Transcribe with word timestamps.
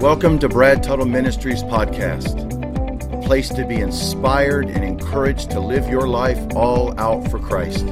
Welcome 0.00 0.38
to 0.38 0.48
Brad 0.48 0.82
Tuttle 0.82 1.04
Ministries 1.04 1.62
podcast, 1.62 2.34
a 3.12 3.20
place 3.26 3.50
to 3.50 3.66
be 3.66 3.74
inspired 3.74 4.70
and 4.70 4.82
encouraged 4.82 5.50
to 5.50 5.60
live 5.60 5.90
your 5.90 6.08
life 6.08 6.38
all 6.56 6.98
out 6.98 7.30
for 7.30 7.38
Christ. 7.38 7.84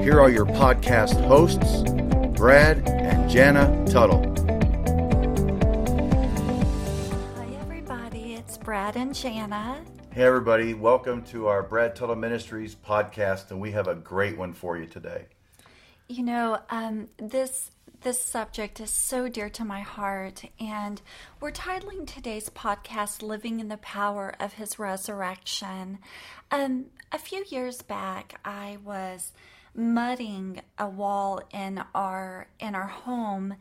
Here 0.00 0.18
are 0.18 0.30
your 0.30 0.46
podcast 0.46 1.22
hosts, 1.26 1.82
Brad 2.38 2.88
and 2.88 3.28
Jana 3.28 3.84
Tuttle. 3.86 4.22
Hi, 7.36 7.60
everybody. 7.60 8.32
It's 8.32 8.56
Brad 8.56 8.96
and 8.96 9.14
Jana. 9.14 9.84
Hey, 10.12 10.22
everybody. 10.22 10.72
Welcome 10.72 11.22
to 11.24 11.48
our 11.48 11.62
Brad 11.62 11.94
Tuttle 11.94 12.16
Ministries 12.16 12.74
podcast, 12.74 13.50
and 13.50 13.60
we 13.60 13.72
have 13.72 13.88
a 13.88 13.94
great 13.94 14.38
one 14.38 14.54
for 14.54 14.78
you 14.78 14.86
today. 14.86 15.26
You 16.08 16.22
know, 16.22 16.60
um, 16.70 17.08
this 17.18 17.72
this 18.02 18.22
subject 18.22 18.80
is 18.80 18.90
so 18.90 19.28
dear 19.28 19.48
to 19.50 19.64
my 19.64 19.80
heart, 19.80 20.44
and 20.60 21.00
we're 21.40 21.52
titling 21.52 22.06
today's 22.06 22.48
podcast 22.50 23.22
"Living 23.22 23.60
in 23.60 23.68
the 23.68 23.76
Power 23.78 24.34
of 24.38 24.54
His 24.54 24.78
Resurrection." 24.78 25.98
Um, 26.50 26.86
a 27.12 27.18
few 27.18 27.44
years 27.48 27.82
back, 27.82 28.40
I 28.44 28.78
was 28.84 29.32
mudding 29.74 30.60
a 30.78 30.88
wall 30.88 31.40
in 31.52 31.82
our 31.94 32.46
in 32.58 32.74
our 32.74 32.86
home 32.86 33.54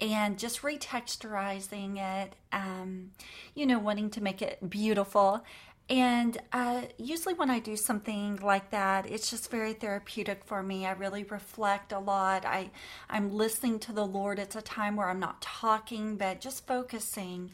and 0.00 0.38
just 0.38 0.62
retexturizing 0.62 1.98
it 1.98 2.34
um, 2.52 3.10
you 3.54 3.66
know 3.66 3.78
wanting 3.78 4.08
to 4.10 4.22
make 4.22 4.40
it 4.40 4.58
beautiful 4.70 5.44
and 5.90 6.38
uh, 6.52 6.82
usually, 6.98 7.34
when 7.34 7.50
I 7.50 7.58
do 7.58 7.76
something 7.76 8.36
like 8.36 8.70
that, 8.70 9.10
it's 9.10 9.28
just 9.28 9.50
very 9.50 9.72
therapeutic 9.72 10.44
for 10.44 10.62
me. 10.62 10.86
I 10.86 10.92
really 10.92 11.24
reflect 11.24 11.90
a 11.90 11.98
lot. 11.98 12.46
I, 12.46 12.70
I'm 13.08 13.32
listening 13.32 13.80
to 13.80 13.92
the 13.92 14.06
Lord. 14.06 14.38
It's 14.38 14.54
a 14.54 14.62
time 14.62 14.94
where 14.94 15.08
I'm 15.08 15.18
not 15.18 15.42
talking, 15.42 16.16
but 16.16 16.40
just 16.40 16.64
focusing. 16.64 17.50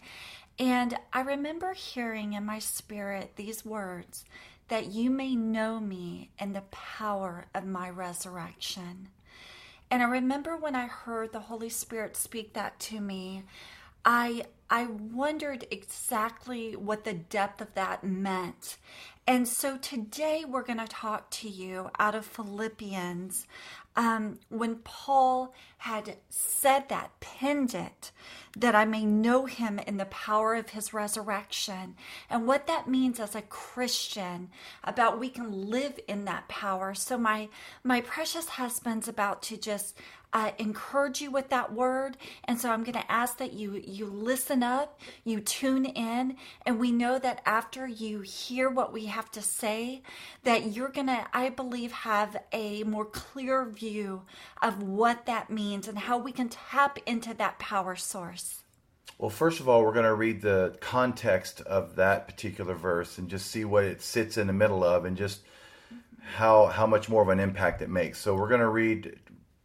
And 0.59 0.99
I 1.15 1.23
remember 1.23 1.73
hearing 1.73 2.35
in 2.35 2.45
my 2.45 2.59
spirit 2.59 3.37
these 3.37 3.65
words 3.65 4.27
that 4.69 4.93
you 4.93 5.09
may 5.09 5.35
know 5.35 5.81
me 5.81 6.31
in 6.39 6.53
the 6.53 6.63
power 6.73 7.47
of 7.55 7.65
my 7.65 7.89
resurrection. 7.89 9.09
And 9.91 10.03
I 10.03 10.07
remember 10.07 10.57
when 10.57 10.75
I 10.75 10.87
heard 10.87 11.33
the 11.33 11.41
Holy 11.41 11.69
Spirit 11.71 12.17
speak 12.17 12.53
that 12.53 12.79
to 12.81 13.01
me, 13.01 13.45
I 14.05 14.45
I 14.69 14.87
wondered 14.87 15.67
exactly 15.71 16.75
what 16.75 17.05
the 17.05 17.15
depth 17.15 17.61
of 17.61 17.75
that 17.75 18.03
meant. 18.03 18.79
And 19.29 19.49
so 19.49 19.77
today 19.77 20.45
we're 20.47 20.63
going 20.63 20.79
to 20.79 20.87
talk 20.87 21.31
to 21.31 21.49
you 21.49 21.91
out 21.99 22.15
of 22.15 22.25
Philippians. 22.25 23.47
Um, 23.97 24.39
when 24.51 24.77
Paul 24.77 25.55
had 25.79 26.17
said 26.29 26.89
that, 26.91 27.19
penned 27.19 27.75
it, 27.75 28.13
that 28.57 28.75
I 28.75 28.85
may 28.85 29.05
know 29.05 29.47
him 29.47 29.79
in 29.81 29.97
the 29.97 30.05
power 30.07 30.55
of 30.55 30.71
his 30.71 30.93
resurrection, 30.93 31.97
and 32.29 32.47
what 32.47 32.67
that 32.67 32.89
means 32.89 33.19
as 33.19 33.35
a 33.35 33.43
Christian, 33.43 34.51
about 34.85 35.19
we 35.19 35.31
can 35.31 35.71
live 35.71 35.99
in 36.07 36.27
that 36.27 36.47
power. 36.47 36.93
So 36.95 37.17
my 37.17 37.49
my 37.83 38.03
precious 38.03 38.49
husband's 38.51 39.09
about 39.09 39.43
to 39.45 39.57
just 39.57 39.97
uh, 40.37 40.51
encourage 40.59 41.23
you 41.23 41.31
with 41.31 41.49
that 41.49 41.73
word. 41.73 42.19
And 42.45 42.61
so 42.61 42.71
I'm 42.71 42.85
going 42.85 42.93
to 42.93 43.11
ask 43.11 43.39
that 43.39 43.55
you 43.55 43.83
you 43.83 44.05
listen 44.05 44.63
up, 44.63 45.01
you 45.25 45.41
tune 45.41 45.87
in, 45.87 46.37
and 46.67 46.79
we 46.79 46.93
know 46.93 47.19
that 47.19 47.41
after 47.47 47.87
you 47.87 48.21
hear 48.21 48.69
what 48.69 48.93
we 48.93 49.07
have 49.07 49.31
to 49.31 49.41
say, 49.41 50.03
that 50.45 50.73
you're 50.73 50.91
going 50.91 51.07
to, 51.07 51.27
I 51.33 51.49
believe, 51.49 51.91
have 51.91 52.37
a 52.53 52.85
more 52.85 53.07
clear 53.07 53.65
view 53.65 54.25
of 54.61 54.83
what 54.83 55.25
that 55.25 55.49
means 55.49 55.89
and 55.89 55.97
how 55.97 56.19
we 56.19 56.33
can 56.33 56.51
tap 56.51 56.99
into 57.07 57.33
that 57.33 57.59
power 57.59 57.97
source. 57.97 58.63
Well, 59.17 59.31
first 59.31 59.61
of 59.61 59.71
all, 59.71 59.83
we're 59.83 59.95
going 59.95 60.05
to 60.05 60.13
read 60.15 60.43
the 60.43 60.77
context 60.81 61.63
of 61.63 61.97
that 61.97 62.29
particular 62.29 62.75
verse 62.75 63.17
and 63.17 63.31
just 63.31 63.51
see 63.51 63.65
what 63.65 63.85
it 63.85 64.03
sits 64.03 64.37
in 64.37 64.49
the 64.49 64.53
middle 64.53 64.85
of 64.85 65.07
and 65.07 65.17
just 65.17 65.41
how 66.35 66.67
how 66.67 66.87
much 66.87 67.09
more 67.09 67.23
of 67.23 67.29
an 67.29 67.41
impact 67.41 67.81
it 67.81 67.89
makes. 67.89 68.19
So 68.19 68.35
we're 68.35 68.49
going 68.49 68.61
to 68.61 68.69
read 68.69 69.19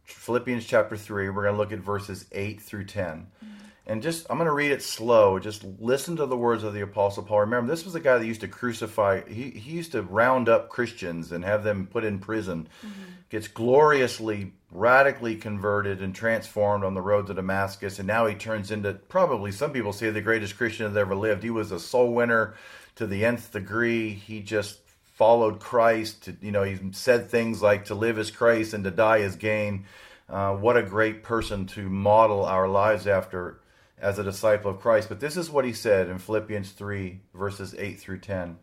Philippians 0.04 0.64
chapter 0.64 0.96
3. 0.96 1.28
We're 1.30 1.42
going 1.42 1.54
to 1.54 1.58
look 1.58 1.72
at 1.72 1.78
verses 1.78 2.26
8 2.32 2.60
through 2.60 2.84
10. 2.84 3.26
Mm-hmm. 3.44 3.52
And 3.84 4.00
just, 4.00 4.26
I'm 4.30 4.38
going 4.38 4.46
to 4.46 4.54
read 4.54 4.70
it 4.70 4.82
slow. 4.82 5.40
Just 5.40 5.64
listen 5.80 6.14
to 6.16 6.26
the 6.26 6.36
words 6.36 6.62
of 6.62 6.72
the 6.72 6.82
Apostle 6.82 7.24
Paul. 7.24 7.40
Remember, 7.40 7.68
this 7.68 7.84
was 7.84 7.96
a 7.96 8.00
guy 8.00 8.16
that 8.16 8.26
used 8.26 8.42
to 8.42 8.48
crucify, 8.48 9.22
he, 9.28 9.50
he 9.50 9.72
used 9.72 9.92
to 9.92 10.02
round 10.02 10.48
up 10.48 10.68
Christians 10.68 11.32
and 11.32 11.44
have 11.44 11.64
them 11.64 11.88
put 11.88 12.04
in 12.04 12.20
prison. 12.20 12.68
Mm-hmm. 12.86 13.02
Gets 13.28 13.48
gloriously, 13.48 14.52
radically 14.70 15.34
converted 15.34 16.00
and 16.00 16.14
transformed 16.14 16.84
on 16.84 16.94
the 16.94 17.00
road 17.00 17.26
to 17.26 17.34
Damascus. 17.34 17.98
And 17.98 18.06
now 18.06 18.26
he 18.26 18.36
turns 18.36 18.70
into 18.70 18.92
probably, 18.92 19.50
some 19.50 19.72
people 19.72 19.92
say, 19.92 20.10
the 20.10 20.20
greatest 20.20 20.56
Christian 20.56 20.92
that 20.92 21.00
ever 21.00 21.16
lived. 21.16 21.42
He 21.42 21.50
was 21.50 21.72
a 21.72 21.80
soul 21.80 22.14
winner 22.14 22.54
to 22.96 23.06
the 23.06 23.24
nth 23.24 23.52
degree. 23.52 24.10
He 24.10 24.42
just 24.42 24.81
followed 25.22 25.60
Christ. 25.60 26.24
To, 26.24 26.36
you 26.42 26.50
know, 26.50 26.64
he 26.64 26.80
said 26.90 27.30
things 27.30 27.62
like 27.62 27.84
to 27.84 27.94
live 27.94 28.18
as 28.18 28.32
Christ 28.32 28.74
and 28.74 28.82
to 28.82 28.90
die 28.90 29.20
as 29.20 29.36
gain. 29.36 29.84
Uh, 30.28 30.56
what 30.56 30.76
a 30.76 30.82
great 30.82 31.22
person 31.22 31.64
to 31.66 31.88
model 31.88 32.44
our 32.44 32.66
lives 32.66 33.06
after 33.06 33.60
as 33.96 34.18
a 34.18 34.24
disciple 34.24 34.72
of 34.72 34.80
Christ. 34.80 35.08
But 35.08 35.20
this 35.20 35.36
is 35.36 35.48
what 35.48 35.64
he 35.64 35.72
said 35.72 36.08
in 36.08 36.18
Philippians 36.18 36.72
3, 36.72 37.20
verses 37.34 37.72
8 37.78 38.00
through 38.00 38.18
10. 38.18 38.48
It 38.50 38.56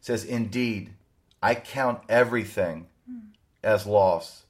says, 0.00 0.24
Indeed, 0.24 0.94
I 1.42 1.54
count 1.54 2.00
everything 2.08 2.86
as 3.62 3.84
loss. 3.84 4.44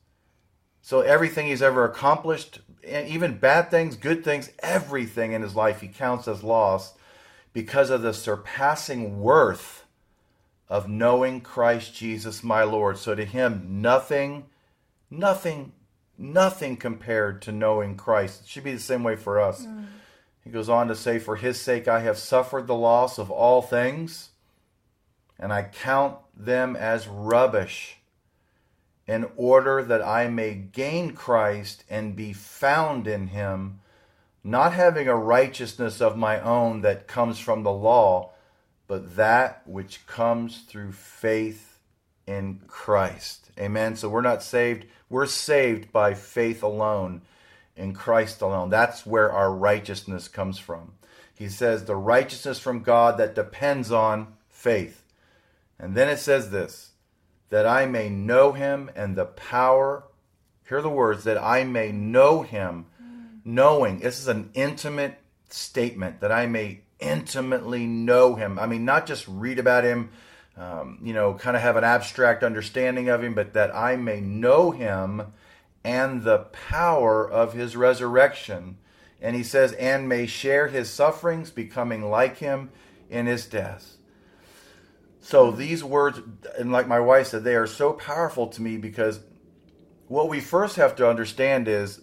So 0.83 1.01
everything 1.01 1.49
he's 1.49 1.63
ever 1.63 1.85
accomplished, 1.85 2.61
and 2.87 3.09
even 3.09 3.39
bad 3.39 3.73
things, 3.73 3.97
good 3.97 4.23
things, 4.23 4.53
everything 4.61 5.33
in 5.33 5.43
his 5.43 5.57
life 5.57 5.81
he 5.81 5.89
counts 5.89 6.29
as 6.29 6.45
loss 6.45 6.95
because 7.53 7.91
of 7.91 8.03
the 8.03 8.15
surpassing 8.15 9.21
worth 9.21 9.84
of 10.69 10.89
knowing 10.89 11.41
Christ 11.41 11.95
Jesus 11.95 12.43
my 12.43 12.63
Lord. 12.63 12.99
So 12.99 13.15
to 13.15 13.25
him, 13.25 13.83
nothing, 13.83 14.47
nothing 15.11 15.73
nothing 16.19 16.77
compared 16.77 17.43
to 17.43 17.53
knowing 17.53 17.97
Christ. 17.97 18.43
It 18.43 18.49
should 18.49 18.65
be 18.65 18.73
the 18.73 18.81
same 18.81 19.03
way 19.03 19.17
for 19.17 19.41
us. 19.41 19.67
Mm. 19.67 19.87
He 20.43 20.51
goes 20.51 20.69
on 20.69 20.89
to 20.89 20.95
say, 20.95 21.19
For 21.19 21.37
his 21.37 21.61
sake 21.61 21.89
I 21.89 22.01
have 22.01 22.19
suffered 22.19 22.67
the 22.67 22.75
loss 22.75 23.19
of 23.19 23.31
all 23.31 23.63
things, 23.63 24.31
and 25.39 25.53
I 25.53 25.63
count 25.63 26.19
them 26.37 26.77
as 26.77 27.09
rubbish, 27.09 27.99
in 29.07 29.27
order 29.37 29.83
that 29.83 30.03
I 30.03 30.29
may 30.29 30.55
gain 30.55 31.13
Christ 31.13 31.85
and 31.91 32.17
be 32.17 32.33
found 32.33 33.07
in 33.07 33.29
him, 33.29 33.81
not 34.43 34.73
having 34.73 35.09
a 35.09 35.17
righteousness 35.17 36.01
of 36.01 36.17
my 36.17 36.41
own 36.41 36.83
that 36.83 37.07
comes 37.07 37.39
from 37.39 37.63
the 37.63 37.73
law, 37.73 38.33
but 38.87 39.17
that 39.17 39.63
which 39.67 40.07
comes 40.07 40.63
through 40.63 40.93
faith 40.93 41.79
in 42.27 42.61
Christ. 42.67 43.51
Amen. 43.59 43.97
So 43.97 44.09
we're 44.09 44.21
not 44.21 44.43
saved 44.43 44.87
we're 45.11 45.27
saved 45.27 45.93
by 45.93 46.15
faith 46.15 46.63
alone 46.63 47.23
in 47.77 47.93
Christ 47.93 48.41
alone. 48.41 48.71
That's 48.71 49.07
where 49.07 49.33
our 49.33 49.53
righteousness 49.53 50.29
comes 50.29 50.59
from. 50.59 50.93
He 51.35 51.49
says 51.49 51.85
the 51.85 51.97
righteousness 51.97 52.59
from 52.59 52.83
God 52.83 53.19
that 53.19 53.35
depends 53.35 53.91
on 53.93 54.35
faith. 54.49 55.05
And 55.79 55.95
then 55.95 56.09
it 56.09 56.19
says 56.19 56.51
this 56.51 56.93
that 57.51 57.67
I 57.67 57.87
may 57.87 58.09
know 58.09 58.53
him 58.53 58.91
and 58.97 59.17
the 59.17 59.27
power. 59.27 60.05
Hear 60.69 60.81
the 60.81 60.89
words 60.89 61.25
that 61.25 61.39
I 61.39 61.65
may 61.65 61.93
know 61.93 62.43
him. 62.43 62.87
Mm. 63.03 63.41
Knowing. 63.45 63.99
This 64.01 64.19
is 64.19 64.29
an 64.29 64.51
intimate 64.55 65.19
statement 65.51 66.21
that 66.21 66.33
I 66.33 66.47
may 66.47 66.81
intimately 67.05 67.87
know 67.87 68.35
him. 68.35 68.59
I 68.59 68.67
mean, 68.67 68.85
not 68.85 69.07
just 69.07 69.27
read 69.29 69.59
about 69.59 69.85
him 69.85 70.11
um, 70.57 70.99
you 71.03 71.13
know, 71.13 71.35
kind 71.35 71.57
of 71.57 71.63
have 71.63 71.77
an 71.77 71.85
abstract 71.85 72.43
understanding 72.43 73.09
of 73.09 73.25
him, 73.25 73.35
but 73.35 73.55
that 73.55 73.75
I 73.75 73.97
may 73.97 74.21
know 74.21 74.71
him 74.71 75.33
and 75.83 76.23
the 76.23 76.39
power 76.69 77.29
of 77.29 77.55
his 77.55 77.77
resurrection. 77.77 78.79
And 79.21 79.35
he 79.35 79.43
says, 79.43 79.73
and 79.73 80.09
may 80.09 80.27
share 80.27 80.69
his 80.69 80.91
sufferings, 80.91 81.51
becoming 81.51 82.09
like 82.09 82.39
him 82.39 82.71
in 83.11 83.27
his 83.27 83.47
death. 83.47 83.97
So 85.21 85.51
these 85.51 85.83
words, 85.83 86.21
and 86.59 86.71
like 86.71 86.87
my 86.87 87.01
wife 87.01 87.29
said, 87.29 87.45
they 87.45 87.57
are 87.57 87.67
so 87.67 87.95
powerful 87.95 88.47
to 88.49 88.63
me 88.63 88.77
because 88.77 89.21
what 90.07 90.29
we 90.29 90.41
first 90.41 90.77
have 90.77 90.95
to 90.97 91.09
understand 91.09 91.67
is 91.67 92.01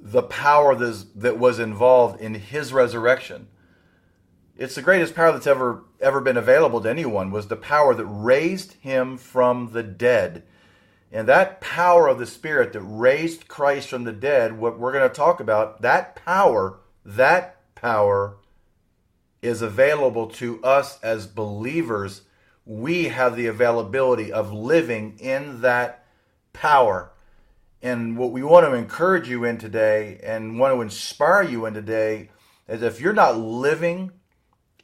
the 0.00 0.22
power 0.22 0.74
that 0.74 1.38
was 1.38 1.58
involved 1.58 2.20
in 2.20 2.34
his 2.34 2.72
resurrection. 2.72 3.46
It's 4.56 4.74
the 4.74 4.82
greatest 4.82 5.14
power 5.14 5.32
that's 5.32 5.46
ever 5.46 5.84
ever 6.00 6.20
been 6.20 6.36
available 6.36 6.80
to 6.82 6.90
anyone 6.90 7.30
was 7.30 7.48
the 7.48 7.56
power 7.56 7.94
that 7.94 8.06
raised 8.06 8.74
him 8.74 9.16
from 9.16 9.72
the 9.72 9.82
dead. 9.82 10.42
And 11.10 11.28
that 11.28 11.60
power 11.60 12.08
of 12.08 12.18
the 12.18 12.26
Spirit 12.26 12.72
that 12.72 12.80
raised 12.80 13.48
Christ 13.48 13.88
from 13.88 14.04
the 14.04 14.12
dead, 14.12 14.58
what 14.58 14.78
we're 14.78 14.92
going 14.92 15.08
to 15.08 15.14
talk 15.14 15.40
about, 15.40 15.82
that 15.82 16.16
power, 16.16 16.80
that 17.04 17.74
power 17.74 18.36
is 19.42 19.62
available 19.62 20.28
to 20.28 20.62
us 20.62 20.98
as 21.02 21.26
believers. 21.26 22.22
We 22.64 23.04
have 23.08 23.36
the 23.36 23.46
availability 23.46 24.32
of 24.32 24.52
living 24.52 25.18
in 25.18 25.60
that 25.62 26.04
power. 26.52 27.12
And 27.82 28.16
what 28.16 28.32
we 28.32 28.42
want 28.42 28.66
to 28.66 28.74
encourage 28.74 29.28
you 29.28 29.44
in 29.44 29.58
today 29.58 30.20
and 30.22 30.58
want 30.58 30.74
to 30.74 30.80
inspire 30.80 31.42
you 31.42 31.66
in 31.66 31.74
today 31.74 32.30
is 32.68 32.82
if 32.82 33.00
you're 33.00 33.12
not 33.12 33.36
living 33.36 34.12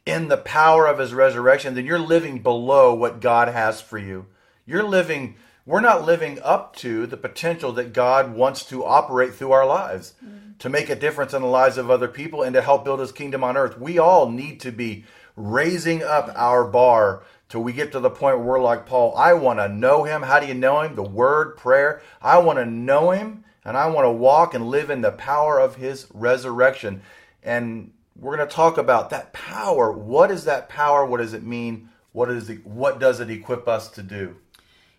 in 0.08 0.28
the 0.28 0.38
power 0.38 0.86
of 0.86 0.98
his 0.98 1.12
resurrection, 1.12 1.74
then 1.74 1.84
you're 1.84 1.98
living 1.98 2.38
below 2.38 2.94
what 2.94 3.20
God 3.20 3.48
has 3.48 3.82
for 3.82 3.98
you. 3.98 4.24
You're 4.64 4.82
living, 4.82 5.36
we're 5.66 5.82
not 5.82 6.06
living 6.06 6.38
up 6.42 6.74
to 6.76 7.06
the 7.06 7.18
potential 7.18 7.72
that 7.72 7.92
God 7.92 8.34
wants 8.34 8.64
to 8.70 8.86
operate 8.86 9.34
through 9.34 9.52
our 9.52 9.66
lives 9.66 10.14
mm-hmm. 10.24 10.52
to 10.60 10.68
make 10.70 10.88
a 10.88 10.96
difference 10.96 11.34
in 11.34 11.42
the 11.42 11.48
lives 11.48 11.76
of 11.76 11.90
other 11.90 12.08
people 12.08 12.42
and 12.42 12.54
to 12.54 12.62
help 12.62 12.86
build 12.86 13.00
his 13.00 13.12
kingdom 13.12 13.44
on 13.44 13.58
earth. 13.58 13.78
We 13.78 13.98
all 13.98 14.30
need 14.30 14.60
to 14.60 14.72
be 14.72 15.04
raising 15.36 16.02
up 16.02 16.32
our 16.34 16.64
bar 16.64 17.22
till 17.50 17.62
we 17.62 17.74
get 17.74 17.92
to 17.92 18.00
the 18.00 18.08
point 18.08 18.38
where 18.38 18.46
we're 18.46 18.60
like 18.60 18.86
Paul, 18.86 19.14
I 19.14 19.34
want 19.34 19.58
to 19.58 19.68
know 19.68 20.04
him. 20.04 20.22
How 20.22 20.40
do 20.40 20.46
you 20.46 20.54
know 20.54 20.80
him? 20.80 20.94
The 20.94 21.02
word, 21.02 21.58
prayer. 21.58 22.00
I 22.22 22.38
want 22.38 22.58
to 22.58 22.64
know 22.64 23.10
him 23.10 23.44
and 23.62 23.76
I 23.76 23.88
want 23.88 24.06
to 24.06 24.10
walk 24.10 24.54
and 24.54 24.70
live 24.70 24.88
in 24.88 25.02
the 25.02 25.12
power 25.12 25.58
of 25.58 25.76
his 25.76 26.06
resurrection. 26.14 27.02
And 27.42 27.92
we're 28.18 28.36
going 28.36 28.48
to 28.48 28.54
talk 28.54 28.78
about 28.78 29.10
that 29.10 29.32
power. 29.32 29.92
What 29.92 30.30
is 30.30 30.44
that 30.44 30.68
power? 30.68 31.04
What 31.04 31.18
does 31.18 31.34
it 31.34 31.44
mean? 31.44 31.88
What 32.12 32.30
is 32.30 32.48
the, 32.48 32.56
what 32.56 32.98
does 32.98 33.20
it 33.20 33.30
equip 33.30 33.68
us 33.68 33.88
to 33.90 34.02
do? 34.02 34.36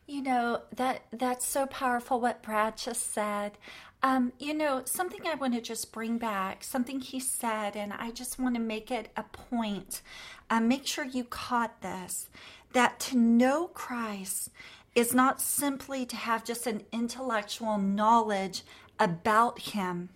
You 0.07 0.23
know 0.23 0.61
that 0.75 1.03
that's 1.11 1.45
so 1.45 1.67
powerful. 1.67 2.19
What 2.19 2.41
Brad 2.41 2.77
just 2.77 3.13
said. 3.13 3.57
Um, 4.01 4.31
you 4.39 4.53
know 4.53 4.81
something 4.85 5.27
I 5.27 5.35
want 5.35 5.53
to 5.53 5.61
just 5.61 5.91
bring 5.91 6.17
back. 6.17 6.63
Something 6.63 6.99
he 6.99 7.19
said, 7.19 7.75
and 7.75 7.93
I 7.93 8.09
just 8.09 8.39
want 8.39 8.55
to 8.55 8.61
make 8.61 8.89
it 8.89 9.09
a 9.15 9.23
point. 9.23 10.01
Uh, 10.49 10.61
make 10.61 10.87
sure 10.87 11.05
you 11.05 11.25
caught 11.25 11.81
this. 11.81 12.29
That 12.73 12.99
to 13.01 13.17
know 13.17 13.67
Christ 13.67 14.49
is 14.95 15.13
not 15.13 15.41
simply 15.41 16.05
to 16.07 16.15
have 16.15 16.43
just 16.43 16.65
an 16.65 16.83
intellectual 16.91 17.77
knowledge 17.77 18.63
about 18.99 19.59
Him 19.59 20.09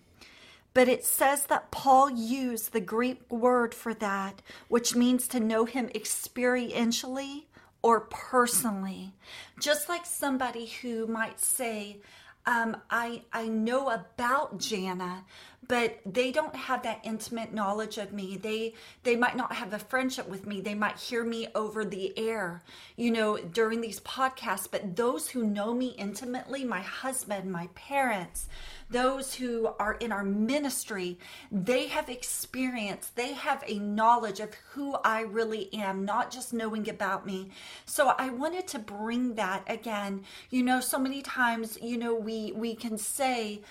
but 0.74 0.88
it 0.88 1.04
says 1.04 1.46
that 1.46 1.70
Paul 1.70 2.10
used 2.10 2.72
the 2.72 2.80
Greek 2.80 3.30
word 3.30 3.72
for 3.74 3.94
that, 3.94 4.42
which 4.68 4.94
means 4.96 5.28
to 5.28 5.40
know 5.40 5.64
him 5.64 5.88
experientially 5.94 7.44
or 7.80 8.00
personally. 8.00 9.14
Just 9.60 9.88
like 9.88 10.04
somebody 10.04 10.66
who 10.66 11.06
might 11.06 11.38
say, 11.38 12.00
um, 12.46 12.76
I, 12.90 13.22
I 13.32 13.46
know 13.46 13.88
about 13.88 14.58
Jana, 14.58 15.24
but 15.68 16.00
they 16.04 16.32
don't 16.32 16.54
have 16.54 16.82
that 16.82 17.00
intimate 17.04 17.52
knowledge 17.52 17.98
of 17.98 18.12
me. 18.12 18.36
They 18.36 18.74
they 19.02 19.16
might 19.16 19.36
not 19.36 19.54
have 19.54 19.72
a 19.72 19.78
friendship 19.78 20.28
with 20.28 20.46
me. 20.46 20.60
They 20.60 20.74
might 20.74 20.98
hear 20.98 21.24
me 21.24 21.48
over 21.54 21.84
the 21.84 22.16
air, 22.18 22.62
you 22.96 23.10
know, 23.10 23.36
during 23.38 23.80
these 23.80 24.00
podcasts. 24.00 24.68
But 24.70 24.96
those 24.96 25.28
who 25.28 25.46
know 25.46 25.74
me 25.74 25.88
intimately, 25.98 26.64
my 26.64 26.80
husband, 26.80 27.50
my 27.50 27.68
parents, 27.74 28.48
those 28.90 29.34
who 29.34 29.70
are 29.78 29.94
in 29.94 30.12
our 30.12 30.24
ministry, 30.24 31.18
they 31.50 31.88
have 31.88 32.08
experience, 32.08 33.10
they 33.14 33.32
have 33.32 33.64
a 33.66 33.78
knowledge 33.78 34.40
of 34.40 34.54
who 34.72 34.94
I 35.04 35.22
really 35.22 35.72
am, 35.72 36.04
not 36.04 36.30
just 36.30 36.52
knowing 36.52 36.88
about 36.88 37.26
me. 37.26 37.50
So 37.86 38.08
I 38.18 38.28
wanted 38.28 38.66
to 38.68 38.78
bring 38.78 39.34
that 39.34 39.64
again. 39.66 40.24
You 40.50 40.62
know, 40.62 40.80
so 40.80 40.98
many 40.98 41.22
times, 41.22 41.78
you 41.80 41.98
know, 41.98 42.14
we 42.14 42.52
we 42.52 42.74
can 42.74 42.98
say, 42.98 43.62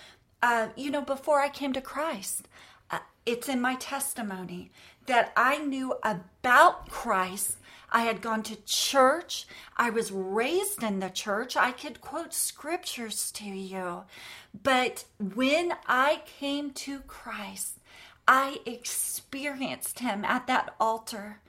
uh, 0.44 0.68
you 0.76 0.92
know, 0.92 1.02
before 1.02 1.40
I 1.40 1.48
came 1.48 1.72
to 1.72 1.82
Christ, 1.82 2.50
uh, 2.92 3.00
it's 3.26 3.48
in 3.48 3.62
my 3.62 3.76
testimony 3.76 4.72
that 5.06 5.32
I 5.38 5.58
knew 5.58 5.96
about 6.04 6.90
Christ 6.90 7.58
I 7.94 8.02
had 8.02 8.22
gone 8.22 8.44
to 8.44 8.58
church. 8.66 9.46
I 9.78 9.92
was 9.92 10.12
raised 10.12 10.82
in 10.84 11.00
the 11.00 11.10
church. 11.10 11.56
I 11.56 11.72
could 11.72 12.02
quote 12.02 12.34
scriptures 12.34 13.32
to 13.34 13.46
you. 13.46 14.04
But 14.64 15.06
when 15.20 15.76
I 15.88 16.24
came 16.26 16.72
to 16.72 17.00
Christ, 17.02 17.78
I 18.28 18.60
experienced 18.66 20.00
him 20.00 20.26
at 20.26 20.48
that 20.48 20.74
altar. 20.80 21.40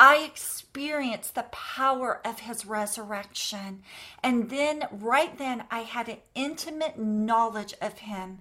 I 0.00 0.24
experienced 0.24 1.34
the 1.34 1.44
power 1.52 2.22
of 2.24 2.40
his 2.40 2.64
resurrection. 2.64 3.82
And 4.22 4.48
then, 4.48 4.88
right 4.90 5.36
then, 5.36 5.64
I 5.70 5.80
had 5.80 6.08
an 6.08 6.16
intimate 6.34 6.98
knowledge 6.98 7.74
of 7.82 7.98
him. 7.98 8.38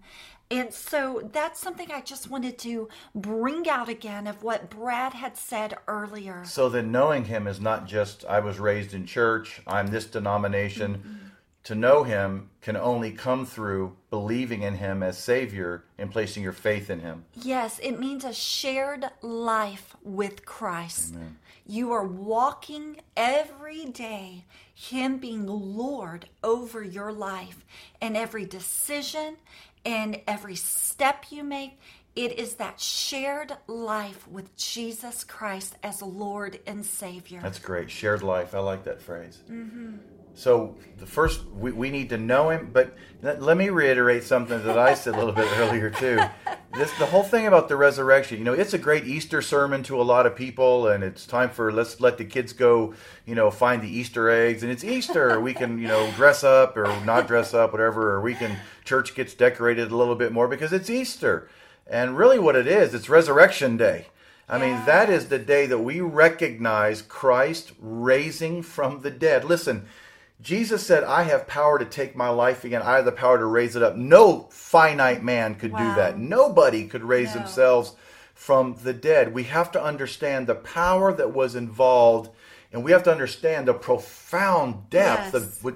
And 0.49 0.73
so 0.73 1.29
that's 1.33 1.59
something 1.59 1.91
I 1.91 1.99
just 1.99 2.31
wanted 2.31 2.57
to 2.59 2.87
bring 3.13 3.69
out 3.69 3.89
again 3.89 4.25
of 4.25 4.41
what 4.41 4.69
Brad 4.69 5.13
had 5.13 5.37
said 5.37 5.77
earlier. 5.87 6.43
So 6.45 6.69
then 6.69 6.93
knowing 6.93 7.25
him 7.25 7.45
is 7.45 7.59
not 7.59 7.85
just 7.85 8.23
I 8.25 8.39
was 8.39 8.57
raised 8.57 8.93
in 8.93 9.05
church, 9.05 9.61
I'm 9.67 9.87
this 9.87 10.05
denomination. 10.05 10.95
Mm-hmm. 10.95 11.28
To 11.65 11.75
know 11.75 12.03
him 12.03 12.49
can 12.61 12.77
only 12.77 13.11
come 13.11 13.45
through 13.45 13.95
believing 14.09 14.63
in 14.63 14.75
him 14.75 15.03
as 15.03 15.17
Savior 15.17 15.83
and 15.97 16.09
placing 16.09 16.41
your 16.41 16.53
faith 16.53 16.89
in 16.89 16.99
him. 16.99 17.25
Yes, 17.33 17.79
it 17.83 17.99
means 17.99 18.23
a 18.23 18.33
shared 18.33 19.05
life 19.21 19.95
with 20.03 20.45
Christ. 20.45 21.13
Amen. 21.13 21.37
You 21.69 21.91
are 21.91 22.03
walking 22.03 22.97
every 23.15 23.85
day, 23.85 24.45
Him 24.73 25.19
being 25.19 25.45
Lord 25.45 26.27
over 26.43 26.83
your 26.83 27.11
life 27.11 27.63
and 28.01 28.17
every 28.17 28.45
decision 28.45 29.37
and 29.85 30.19
every 30.27 30.55
step 30.55 31.25
you 31.29 31.43
make, 31.43 31.79
it 32.15 32.39
is 32.39 32.55
that 32.55 32.79
shared 32.79 33.55
life 33.67 34.27
with 34.27 34.55
Jesus 34.57 35.23
Christ 35.23 35.75
as 35.83 36.01
Lord 36.01 36.59
and 36.65 36.85
Savior. 36.85 37.39
That's 37.41 37.59
great. 37.59 37.89
Shared 37.89 38.23
life. 38.23 38.55
I 38.55 38.59
like 38.59 38.83
that 38.85 39.01
phrase. 39.01 39.39
Mm-hmm. 39.49 39.97
So 40.33 40.77
the 40.97 41.05
first, 41.05 41.45
we, 41.45 41.71
we 41.71 41.89
need 41.89 42.09
to 42.09 42.17
know 42.17 42.49
Him. 42.49 42.69
But 42.71 42.95
let 43.21 43.57
me 43.57 43.69
reiterate 43.69 44.23
something 44.23 44.63
that 44.63 44.77
I 44.77 44.93
said 44.93 45.15
a 45.15 45.17
little 45.17 45.33
bit 45.33 45.47
earlier 45.57 45.89
too. 45.89 46.19
This 46.77 46.95
the 46.99 47.07
whole 47.07 47.23
thing 47.23 47.47
about 47.47 47.67
the 47.67 47.75
resurrection. 47.75 48.37
You 48.37 48.43
know, 48.43 48.53
it's 48.53 48.75
a 48.75 48.77
great 48.77 49.03
Easter 49.05 49.41
sermon 49.41 49.81
to 49.83 49.99
a 49.99 50.03
lot 50.03 50.27
of 50.27 50.35
people, 50.35 50.87
and 50.87 51.03
it's 51.03 51.25
time 51.25 51.49
for 51.49 51.71
let's 51.71 51.99
let 51.99 52.19
the 52.19 52.25
kids 52.25 52.53
go. 52.53 52.93
You 53.25 53.33
know, 53.33 53.49
find 53.49 53.81
the 53.81 53.89
Easter 53.89 54.29
eggs, 54.29 54.61
and 54.61 54.71
it's 54.71 54.83
Easter. 54.83 55.39
we 55.41 55.55
can 55.55 55.79
you 55.79 55.87
know 55.87 56.11
dress 56.11 56.43
up 56.43 56.77
or 56.77 56.85
not 57.05 57.25
dress 57.25 57.55
up, 57.55 57.71
whatever, 57.71 58.11
or 58.11 58.21
we 58.21 58.35
can 58.35 58.55
church 58.85 59.15
gets 59.15 59.33
decorated 59.33 59.91
a 59.91 59.95
little 59.95 60.13
bit 60.13 60.31
more 60.31 60.47
because 60.47 60.71
it's 60.71 60.91
Easter. 60.91 61.49
And 61.87 62.15
really, 62.15 62.37
what 62.37 62.55
it 62.55 62.67
is, 62.67 62.93
it's 62.93 63.09
Resurrection 63.09 63.75
Day. 63.75 64.05
I 64.47 64.59
mean, 64.59 64.85
that 64.85 65.09
is 65.09 65.27
the 65.27 65.39
day 65.39 65.65
that 65.65 65.79
we 65.79 66.01
recognize 66.01 67.01
Christ 67.01 67.71
raising 67.79 68.61
from 68.61 69.01
the 69.01 69.11
dead. 69.11 69.43
Listen, 69.43 69.87
Jesus 70.41 70.85
said, 70.85 71.03
I 71.03 71.23
have 71.23 71.47
power 71.47 71.77
to 71.77 71.85
take 71.85 72.15
my 72.15 72.29
life 72.29 72.63
again. 72.63 72.81
I 72.81 72.95
have 72.95 73.05
the 73.05 73.11
power 73.11 73.37
to 73.37 73.45
raise 73.45 73.75
it 73.75 73.83
up. 73.83 73.97
No 73.97 74.47
finite 74.51 75.21
man 75.21 75.55
could 75.55 75.73
wow. 75.73 75.79
do 75.79 75.95
that. 75.95 76.17
Nobody 76.17 76.87
could 76.87 77.03
raise 77.03 77.35
no. 77.35 77.41
themselves 77.41 77.95
from 78.33 78.77
the 78.83 78.93
dead. 78.93 79.33
We 79.33 79.43
have 79.43 79.69
to 79.73 79.83
understand 79.83 80.47
the 80.47 80.55
power 80.55 81.11
that 81.13 81.33
was 81.33 81.55
involved, 81.55 82.29
and 82.71 82.85
we 82.85 82.91
have 82.91 83.03
to 83.03 83.11
understand 83.11 83.67
the 83.67 83.73
profound 83.73 84.89
depth 84.89 85.33
yes. 85.33 85.35
of 85.35 85.63
what. 85.63 85.75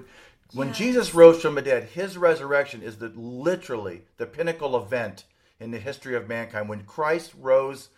When 0.54 0.68
yes. 0.68 0.78
Jesus 0.78 1.14
rose 1.14 1.42
from 1.42 1.56
the 1.56 1.62
dead, 1.62 1.88
his 1.90 2.16
resurrection 2.16 2.80
is 2.80 2.96
the, 2.96 3.08
literally 3.08 4.02
the 4.18 4.26
pinnacle 4.26 4.80
event 4.80 5.24
in 5.60 5.72
the 5.72 5.78
history 5.78 6.14
of 6.14 6.28
mankind. 6.28 6.68
When 6.68 6.84
Christ 6.84 7.32
rose 7.38 7.88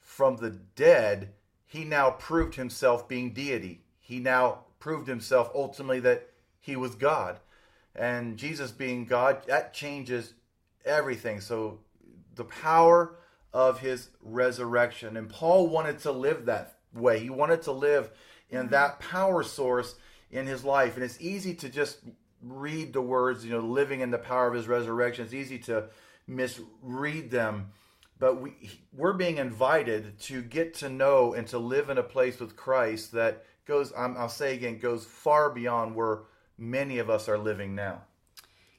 from 0.00 0.36
the 0.36 0.50
dead, 0.50 1.30
he 1.64 1.84
now 1.84 2.10
proved 2.10 2.54
himself 2.54 3.08
being 3.08 3.32
deity. 3.32 3.80
He 3.98 4.20
now 4.20 4.65
proved 4.86 5.08
himself 5.08 5.50
ultimately 5.52 5.98
that 5.98 6.28
he 6.60 6.76
was 6.76 6.94
God. 6.94 7.40
And 7.96 8.36
Jesus 8.36 8.70
being 8.70 9.04
God, 9.04 9.42
that 9.48 9.74
changes 9.74 10.32
everything. 10.84 11.40
So 11.40 11.80
the 12.36 12.44
power 12.44 13.16
of 13.52 13.80
his 13.80 14.10
resurrection. 14.22 15.16
And 15.16 15.28
Paul 15.28 15.66
wanted 15.66 15.98
to 16.02 16.12
live 16.12 16.46
that 16.46 16.78
way. 16.94 17.18
He 17.18 17.30
wanted 17.30 17.62
to 17.62 17.72
live 17.72 18.12
in 18.48 18.60
mm-hmm. 18.60 18.68
that 18.68 19.00
power 19.00 19.42
source 19.42 19.96
in 20.30 20.46
his 20.46 20.62
life. 20.62 20.94
And 20.94 21.02
it's 21.02 21.20
easy 21.20 21.54
to 21.54 21.68
just 21.68 21.98
read 22.40 22.92
the 22.92 23.02
words, 23.02 23.44
you 23.44 23.50
know, 23.50 23.58
living 23.58 24.02
in 24.02 24.12
the 24.12 24.18
power 24.18 24.46
of 24.46 24.54
his 24.54 24.68
resurrection. 24.68 25.24
It's 25.24 25.34
easy 25.34 25.58
to 25.64 25.88
misread 26.28 27.32
them. 27.32 27.72
But 28.20 28.40
we, 28.40 28.52
we're 28.96 29.14
being 29.14 29.38
invited 29.38 30.20
to 30.20 30.42
get 30.42 30.74
to 30.74 30.88
know 30.88 31.34
and 31.34 31.44
to 31.48 31.58
live 31.58 31.90
in 31.90 31.98
a 31.98 32.04
place 32.04 32.38
with 32.38 32.54
Christ 32.54 33.10
that 33.10 33.42
goes, 33.66 33.92
I'll 33.92 34.28
say 34.28 34.54
again, 34.54 34.78
goes 34.78 35.04
far 35.04 35.50
beyond 35.50 35.94
where 35.94 36.20
many 36.56 36.98
of 36.98 37.10
us 37.10 37.28
are 37.28 37.38
living 37.38 37.74
now. 37.74 38.02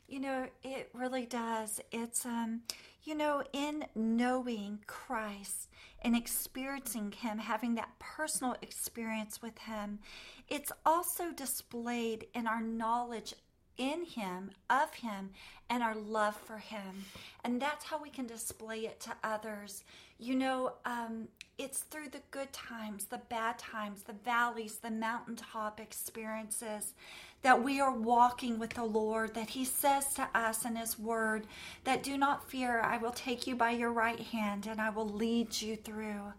You 0.07 0.21
know, 0.21 0.47
it 0.63 0.89
really 0.93 1.25
does. 1.25 1.81
It's, 1.91 2.25
um, 2.25 2.61
you 3.03 3.13
know, 3.13 3.43
in 3.51 3.85
knowing 3.93 4.79
Christ 4.87 5.69
and 6.01 6.15
experiencing 6.15 7.11
Him, 7.11 7.37
having 7.37 7.75
that 7.75 7.89
personal 7.99 8.55
experience 8.61 9.41
with 9.41 9.57
Him, 9.57 9.99
it's 10.47 10.71
also 10.85 11.31
displayed 11.31 12.27
in 12.33 12.47
our 12.47 12.61
knowledge 12.61 13.33
in 13.77 14.05
Him, 14.05 14.51
of 14.69 14.93
Him, 14.93 15.31
and 15.69 15.83
our 15.83 15.95
love 15.95 16.35
for 16.35 16.57
Him. 16.57 17.05
And 17.43 17.61
that's 17.61 17.85
how 17.85 18.01
we 18.01 18.09
can 18.09 18.27
display 18.27 18.79
it 18.79 18.99
to 19.01 19.13
others. 19.23 19.83
You 20.19 20.35
know, 20.35 20.73
um, 20.85 21.27
it's 21.57 21.79
through 21.79 22.09
the 22.09 22.21
good 22.31 22.53
times, 22.53 23.05
the 23.05 23.21
bad 23.29 23.57
times, 23.57 24.03
the 24.03 24.13
valleys, 24.13 24.77
the 24.77 24.91
mountaintop 24.91 25.79
experiences 25.79 26.93
that 27.41 27.63
we 27.63 27.79
are 27.79 27.93
walking 27.93 28.59
with 28.59 28.71
the 28.71 28.83
Lord, 28.83 29.33
that 29.33 29.49
He 29.49 29.65
says 29.65 30.13
to 30.15 30.27
us 30.35 30.65
in 30.65 30.75
His 30.75 30.99
Word 30.99 31.47
that 31.83 32.03
do 32.03 32.17
not 32.17 32.49
fear, 32.49 32.81
I 32.81 32.97
will 32.97 33.11
take 33.11 33.47
you 33.47 33.55
by 33.55 33.71
your 33.71 33.91
right 33.91 34.19
hand 34.19 34.67
and 34.67 34.79
I 34.79 34.89
will 34.89 35.07
lead 35.07 35.61
you 35.61 35.75
through. 35.75 36.33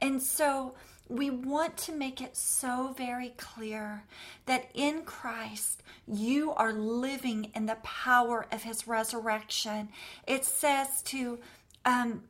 And 0.00 0.22
so, 0.22 0.74
we 1.08 1.28
want 1.28 1.76
to 1.76 1.92
make 1.92 2.20
it 2.20 2.36
so 2.36 2.94
very 2.96 3.30
clear 3.36 4.04
that 4.46 4.70
in 4.72 5.02
Christ 5.02 5.82
you 6.06 6.52
are 6.52 6.72
living 6.72 7.50
in 7.54 7.66
the 7.66 7.76
power 7.82 8.46
of 8.50 8.62
his 8.62 8.88
resurrection. 8.88 9.90
It 10.26 10.44
says 10.44 11.02
to 11.02 11.38
um, 11.84 12.22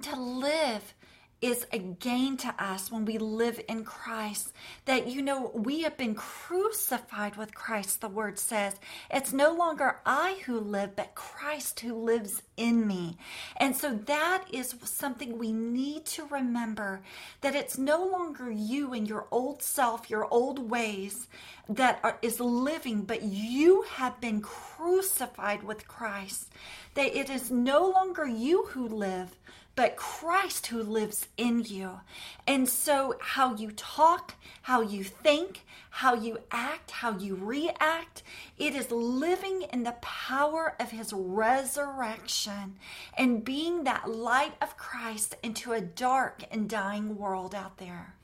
to 0.00 0.16
live 0.16 0.94
is 1.42 1.66
a 1.72 1.78
gain 1.78 2.36
to 2.36 2.54
us 2.56 2.90
when 2.90 3.04
we 3.04 3.18
live 3.18 3.60
in 3.68 3.84
Christ. 3.84 4.52
That, 4.84 5.08
you 5.08 5.20
know, 5.20 5.50
we 5.52 5.82
have 5.82 5.96
been 5.96 6.14
crucified 6.14 7.36
with 7.36 7.52
Christ, 7.52 8.00
the 8.00 8.08
word 8.08 8.38
says. 8.38 8.76
It's 9.10 9.32
no 9.32 9.52
longer 9.52 10.00
I 10.06 10.40
who 10.46 10.60
live, 10.60 10.94
but 10.94 11.16
Christ 11.16 11.80
who 11.80 11.94
lives 11.94 12.42
in 12.56 12.86
me. 12.86 13.18
And 13.56 13.76
so 13.76 13.92
that 14.06 14.44
is 14.52 14.76
something 14.84 15.36
we 15.36 15.52
need 15.52 16.06
to 16.06 16.24
remember 16.26 17.02
that 17.40 17.56
it's 17.56 17.76
no 17.76 18.06
longer 18.06 18.50
you 18.50 18.92
and 18.92 19.08
your 19.08 19.26
old 19.32 19.62
self, 19.64 20.08
your 20.08 20.32
old 20.32 20.70
ways 20.70 21.26
that 21.68 21.98
are, 22.04 22.18
is 22.22 22.38
living, 22.38 23.02
but 23.02 23.22
you 23.22 23.82
have 23.82 24.20
been 24.20 24.40
crucified 24.40 25.64
with 25.64 25.88
Christ. 25.88 26.52
That 26.94 27.16
it 27.16 27.30
is 27.30 27.50
no 27.50 27.88
longer 27.88 28.26
you 28.26 28.66
who 28.66 28.86
live 28.86 29.36
but 29.74 29.96
Christ 29.96 30.66
who 30.66 30.82
lives 30.82 31.28
in 31.36 31.64
you. 31.64 32.00
And 32.46 32.68
so, 32.68 33.16
how 33.20 33.54
you 33.54 33.70
talk, 33.72 34.34
how 34.62 34.80
you 34.80 35.02
think, 35.02 35.64
how 35.90 36.14
you 36.14 36.38
act, 36.50 36.90
how 36.90 37.16
you 37.18 37.34
react, 37.34 38.22
it 38.58 38.74
is 38.74 38.90
living 38.90 39.62
in 39.72 39.82
the 39.82 39.96
power 40.00 40.74
of 40.80 40.90
his 40.90 41.12
resurrection 41.12 42.76
and 43.16 43.44
being 43.44 43.84
that 43.84 44.10
light 44.10 44.54
of 44.60 44.76
Christ 44.76 45.36
into 45.42 45.72
a 45.72 45.80
dark 45.80 46.44
and 46.50 46.68
dying 46.68 47.16
world 47.16 47.54
out 47.54 47.78
there. 47.78 48.14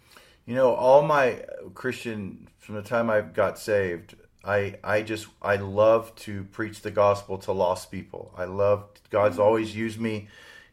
You 0.46 0.54
know, 0.54 0.74
all 0.74 1.02
my 1.02 1.44
Christian, 1.74 2.48
from 2.58 2.76
the 2.76 2.82
time 2.82 3.10
I 3.10 3.20
got 3.20 3.58
saved, 3.58 4.14
I, 4.44 4.76
I 4.82 5.02
just 5.02 5.26
I 5.42 5.56
love 5.56 6.14
to 6.16 6.44
preach 6.44 6.80
the 6.80 6.90
gospel 6.90 7.36
to 7.38 7.52
lost 7.52 7.90
people. 7.90 8.32
I 8.36 8.44
love 8.44 8.88
God's 9.10 9.34
mm-hmm. 9.34 9.42
always 9.42 9.76
used 9.76 10.00
me 10.00 10.28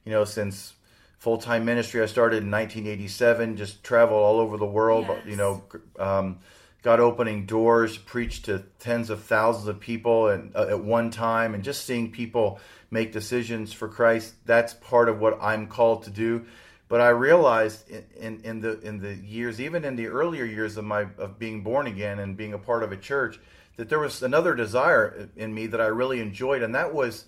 you 0.05 0.11
know, 0.11 0.23
since 0.23 0.73
full 1.17 1.37
time 1.37 1.65
ministry 1.65 2.01
I 2.01 2.05
started 2.05 2.43
in 2.43 2.51
1987, 2.51 3.57
just 3.57 3.83
travel 3.83 4.17
all 4.17 4.39
over 4.39 4.57
the 4.57 4.65
world, 4.65 5.05
yes. 5.07 5.19
you 5.25 5.35
know, 5.35 5.63
um, 5.99 6.39
got 6.83 6.99
opening 6.99 7.47
doors, 7.47 7.97
preached 7.97 8.45
to 8.45 8.63
tens 8.79 9.09
of 9.09 9.23
thousands 9.23 9.67
of 9.67 9.79
people 9.79 10.27
and, 10.27 10.55
uh, 10.55 10.67
at 10.69 10.79
one 10.79 11.09
time, 11.09 11.55
and 11.55 11.63
just 11.63 11.85
seeing 11.85 12.11
people 12.11 12.59
make 12.91 13.11
decisions 13.11 13.73
for 13.73 13.87
Christ. 13.87 14.35
That's 14.45 14.75
part 14.75 15.09
of 15.09 15.19
what 15.19 15.39
I'm 15.41 15.65
called 15.65 16.03
to 16.03 16.11
do. 16.11 16.45
But 16.87 17.01
I 17.01 17.09
realized 17.09 17.89
in, 17.89 18.05
in, 18.15 18.41
in 18.43 18.61
the 18.61 18.79
in 18.81 18.99
the 18.99 19.15
years, 19.15 19.59
even 19.59 19.83
in 19.83 19.95
the 19.95 20.05
earlier 20.05 20.45
years 20.45 20.77
of 20.77 20.85
my 20.85 21.07
of 21.17 21.39
being 21.39 21.63
born 21.63 21.87
again 21.87 22.19
and 22.19 22.37
being 22.37 22.53
a 22.53 22.59
part 22.59 22.83
of 22.83 22.91
a 22.91 22.97
church, 22.97 23.39
that 23.77 23.89
there 23.89 23.97
was 23.97 24.21
another 24.21 24.53
desire 24.53 25.27
in 25.35 25.53
me 25.53 25.65
that 25.67 25.81
I 25.81 25.87
really 25.87 26.19
enjoyed, 26.19 26.61
and 26.61 26.75
that 26.75 26.93
was 26.93 27.25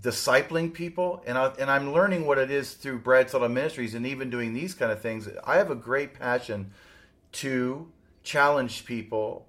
discipling 0.00 0.72
people 0.72 1.22
and 1.26 1.36
I, 1.36 1.52
and 1.58 1.70
I'm 1.70 1.92
learning 1.92 2.26
what 2.26 2.38
it 2.38 2.50
is 2.50 2.74
through 2.74 3.00
Brad 3.00 3.28
Tuttle 3.28 3.48
Ministries 3.48 3.94
and 3.94 4.06
even 4.06 4.30
doing 4.30 4.54
these 4.54 4.74
kind 4.74 4.90
of 4.90 5.00
things. 5.00 5.28
I 5.44 5.56
have 5.56 5.70
a 5.70 5.76
great 5.76 6.14
passion 6.14 6.72
to 7.32 7.90
challenge 8.22 8.84
people 8.84 9.46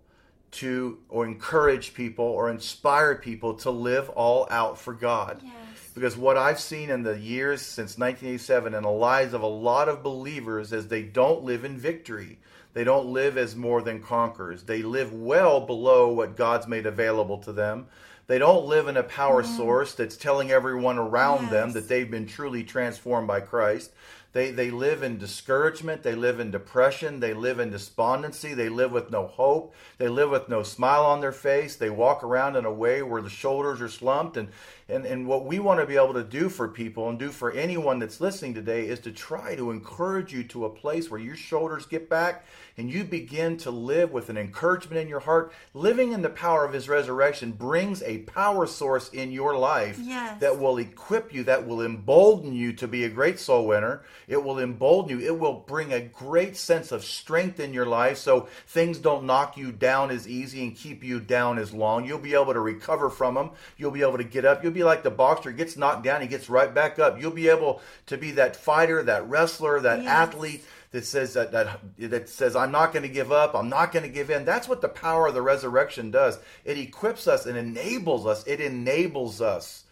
to 0.52 1.00
or 1.10 1.26
encourage 1.26 1.94
people 1.94 2.26
or 2.26 2.50
inspire 2.50 3.16
people 3.16 3.56
to 3.56 3.72
live 3.72 4.10
all 4.10 4.48
out 4.52 4.78
for 4.78 4.94
God. 4.94 5.42
Yes. 5.44 5.54
Because 5.96 6.18
what 6.18 6.38
I've 6.38 6.60
seen 6.60 6.90
in 6.90 7.04
the 7.04 7.18
years 7.20 7.62
since 7.62 7.98
1987 7.98 8.74
in 8.74 8.84
the 8.84 8.90
lives 8.90 9.34
of 9.34 9.42
a 9.42 9.48
lot 9.48 9.90
of 9.90 10.04
believers 10.04 10.74
is 10.74 10.88
they 10.88 11.04
don't 11.04 11.44
live 11.44 11.66
in 11.66 11.78
victory. 11.78 12.40
They 12.74 12.84
don't 12.84 13.08
live 13.08 13.38
as 13.38 13.56
more 13.56 13.82
than 13.82 14.02
conquerors. 14.02 14.64
They 14.64 14.82
live 14.82 15.14
well 15.14 15.62
below 15.62 16.12
what 16.12 16.36
God's 16.36 16.68
made 16.68 16.88
available 16.88 17.38
to 17.40 17.54
them. 17.54 17.88
They 18.34 18.40
don't 18.40 18.66
live 18.66 18.88
in 18.88 18.98
a 18.98 19.04
power 19.04 19.44
mm. 19.44 19.58
source 19.58 19.94
that's 19.94 20.18
telling 20.18 20.50
everyone 20.50 20.98
around 20.98 21.44
yes. 21.44 21.52
them 21.52 21.74
that 21.74 21.88
they've 21.88 22.10
been 22.10 22.26
truly 22.26 22.64
transformed 22.64 23.28
by 23.28 23.42
Christ. 23.42 23.92
They, 24.32 24.50
they 24.50 24.72
live 24.72 25.04
in 25.04 25.20
discouragement. 25.20 26.02
They 26.02 26.16
live 26.16 26.40
in 26.40 26.50
depression. 26.50 27.20
They 27.20 27.36
live 27.36 27.60
in 27.60 27.70
despondency. 27.70 28.56
They 28.56 28.70
live 28.70 28.92
with 28.92 29.12
no 29.12 29.28
hope. 29.28 29.76
They 30.00 30.08
live 30.08 30.32
with 30.32 30.50
no 30.50 30.64
smile 30.64 31.06
on 31.06 31.22
their 31.22 31.32
face. 31.32 31.76
They 31.76 31.92
walk 31.92 32.24
around 32.24 32.56
in 32.56 32.66
a 32.66 32.74
way 32.74 33.04
where 33.04 33.22
the 33.22 33.30
shoulders 33.30 33.80
are 33.82 33.88
slumped. 33.88 34.36
And, 34.36 34.50
and, 34.94 35.06
and 35.06 35.28
what 35.28 35.46
we 35.46 35.60
want 35.60 35.80
to 35.80 35.86
be 35.86 35.96
able 35.96 36.14
to 36.14 36.24
do 36.24 36.50
for 36.50 36.68
people 36.68 37.10
and 37.10 37.18
do 37.18 37.30
for 37.30 37.52
anyone 37.52 37.98
that's 37.98 38.22
listening 38.22 38.54
today 38.54 38.88
is 38.88 39.00
to 39.00 39.12
try 39.12 39.56
to 39.56 39.72
encourage 39.72 40.32
you 40.32 40.44
to 40.46 40.66
a 40.66 40.70
place 40.70 41.10
where 41.10 41.20
your 41.20 41.36
shoulders 41.36 41.86
get 41.86 42.10
back 42.10 42.46
and 42.78 42.90
you 42.90 43.04
begin 43.04 43.58
to 43.58 43.72
live 43.72 44.12
with 44.12 44.30
an 44.30 44.38
encouragement 44.38 45.02
in 45.02 45.08
your 45.08 45.20
heart. 45.20 45.54
Living 45.74 46.12
in 46.12 46.22
the 46.22 46.30
power 46.30 46.66
of 46.66 46.74
his 46.74 46.90
resurrection 46.90 47.52
brings 47.52 48.02
a 48.04 48.20
power 48.20 48.66
source 48.66 49.10
in 49.10 49.32
your 49.32 49.58
life 49.58 50.00
yes. 50.02 50.40
that 50.40 50.60
will 50.60 50.78
equip 50.78 51.34
you, 51.34 51.44
that 51.44 51.68
will 51.68 51.82
embolden 51.82 52.54
you 52.54 52.74
to 52.74 52.88
be 52.88 53.04
a 53.04 53.10
great 53.10 53.40
soul 53.40 53.68
winner. 53.68 54.04
It 54.28 54.44
will 54.44 54.60
embolden 54.60 55.20
you. 55.20 55.26
It 55.26 55.40
will 55.40 55.54
bring 55.54 55.94
a 55.94 56.02
great 56.02 56.58
sense 56.58 56.92
of 56.92 57.04
strength 57.04 57.60
in 57.60 57.74
your 57.74 57.86
life 57.86 58.18
so 58.18 58.48
things 58.68 58.98
don't 58.98 59.26
knock 59.26 59.58
you 59.58 59.72
down 59.72 60.12
as 60.12 60.28
easy 60.28 60.64
and 60.64 60.76
keep 60.76 61.04
you 61.04 61.20
down 61.20 61.60
as 61.60 61.74
long. 61.74 62.06
You'll 62.06 62.20
be 62.20 62.34
able 62.34 62.54
to 62.54 62.60
recover 62.60 63.10
from 63.10 63.36
them. 63.36 63.52
You'll 63.78 63.92
be 63.92 64.02
able 64.02 64.18
to 64.18 64.24
get 64.24 64.46
up. 64.46 64.64
You'll 64.64 64.74
be 64.84 64.88
like 64.88 65.04
the 65.04 65.12
boxer, 65.12 65.52
gets 65.52 65.78
knocked 65.78 66.04
down, 66.04 66.22
he 66.22 66.28
gets 66.28 66.50
right 66.50 66.74
back 66.74 67.00
up. 67.00 67.20
You'll 67.20 67.32
be 67.32 67.48
able 67.48 67.82
to 68.08 68.18
be 68.18 68.32
that 68.32 68.56
fighter, 68.56 69.02
that 69.04 69.28
wrestler, 69.30 69.80
that 69.80 70.04
yes. 70.04 70.08
athlete 70.08 70.66
that 70.92 71.06
says 71.06 71.34
that, 71.34 71.52
that 71.52 71.80
that 71.98 72.30
says 72.30 72.56
I'm 72.56 72.72
not 72.72 72.94
going 72.94 73.04
to 73.04 73.10
give 73.10 73.32
up, 73.32 73.56
I'm 73.56 73.70
not 73.70 73.92
going 73.92 74.04
to 74.04 74.12
give 74.12 74.30
in. 74.30 74.46
That's 74.46 74.68
what 74.68 74.82
the 74.82 74.90
power 74.90 75.28
of 75.28 75.34
the 75.34 75.42
resurrection 75.42 76.12
does. 76.12 76.38
It 76.66 76.78
equips 76.78 77.28
us 77.28 77.46
and 77.46 77.58
enables 77.58 78.26
us. 78.26 78.46
It 78.46 78.62
enables 78.62 79.42
us. 79.42 79.83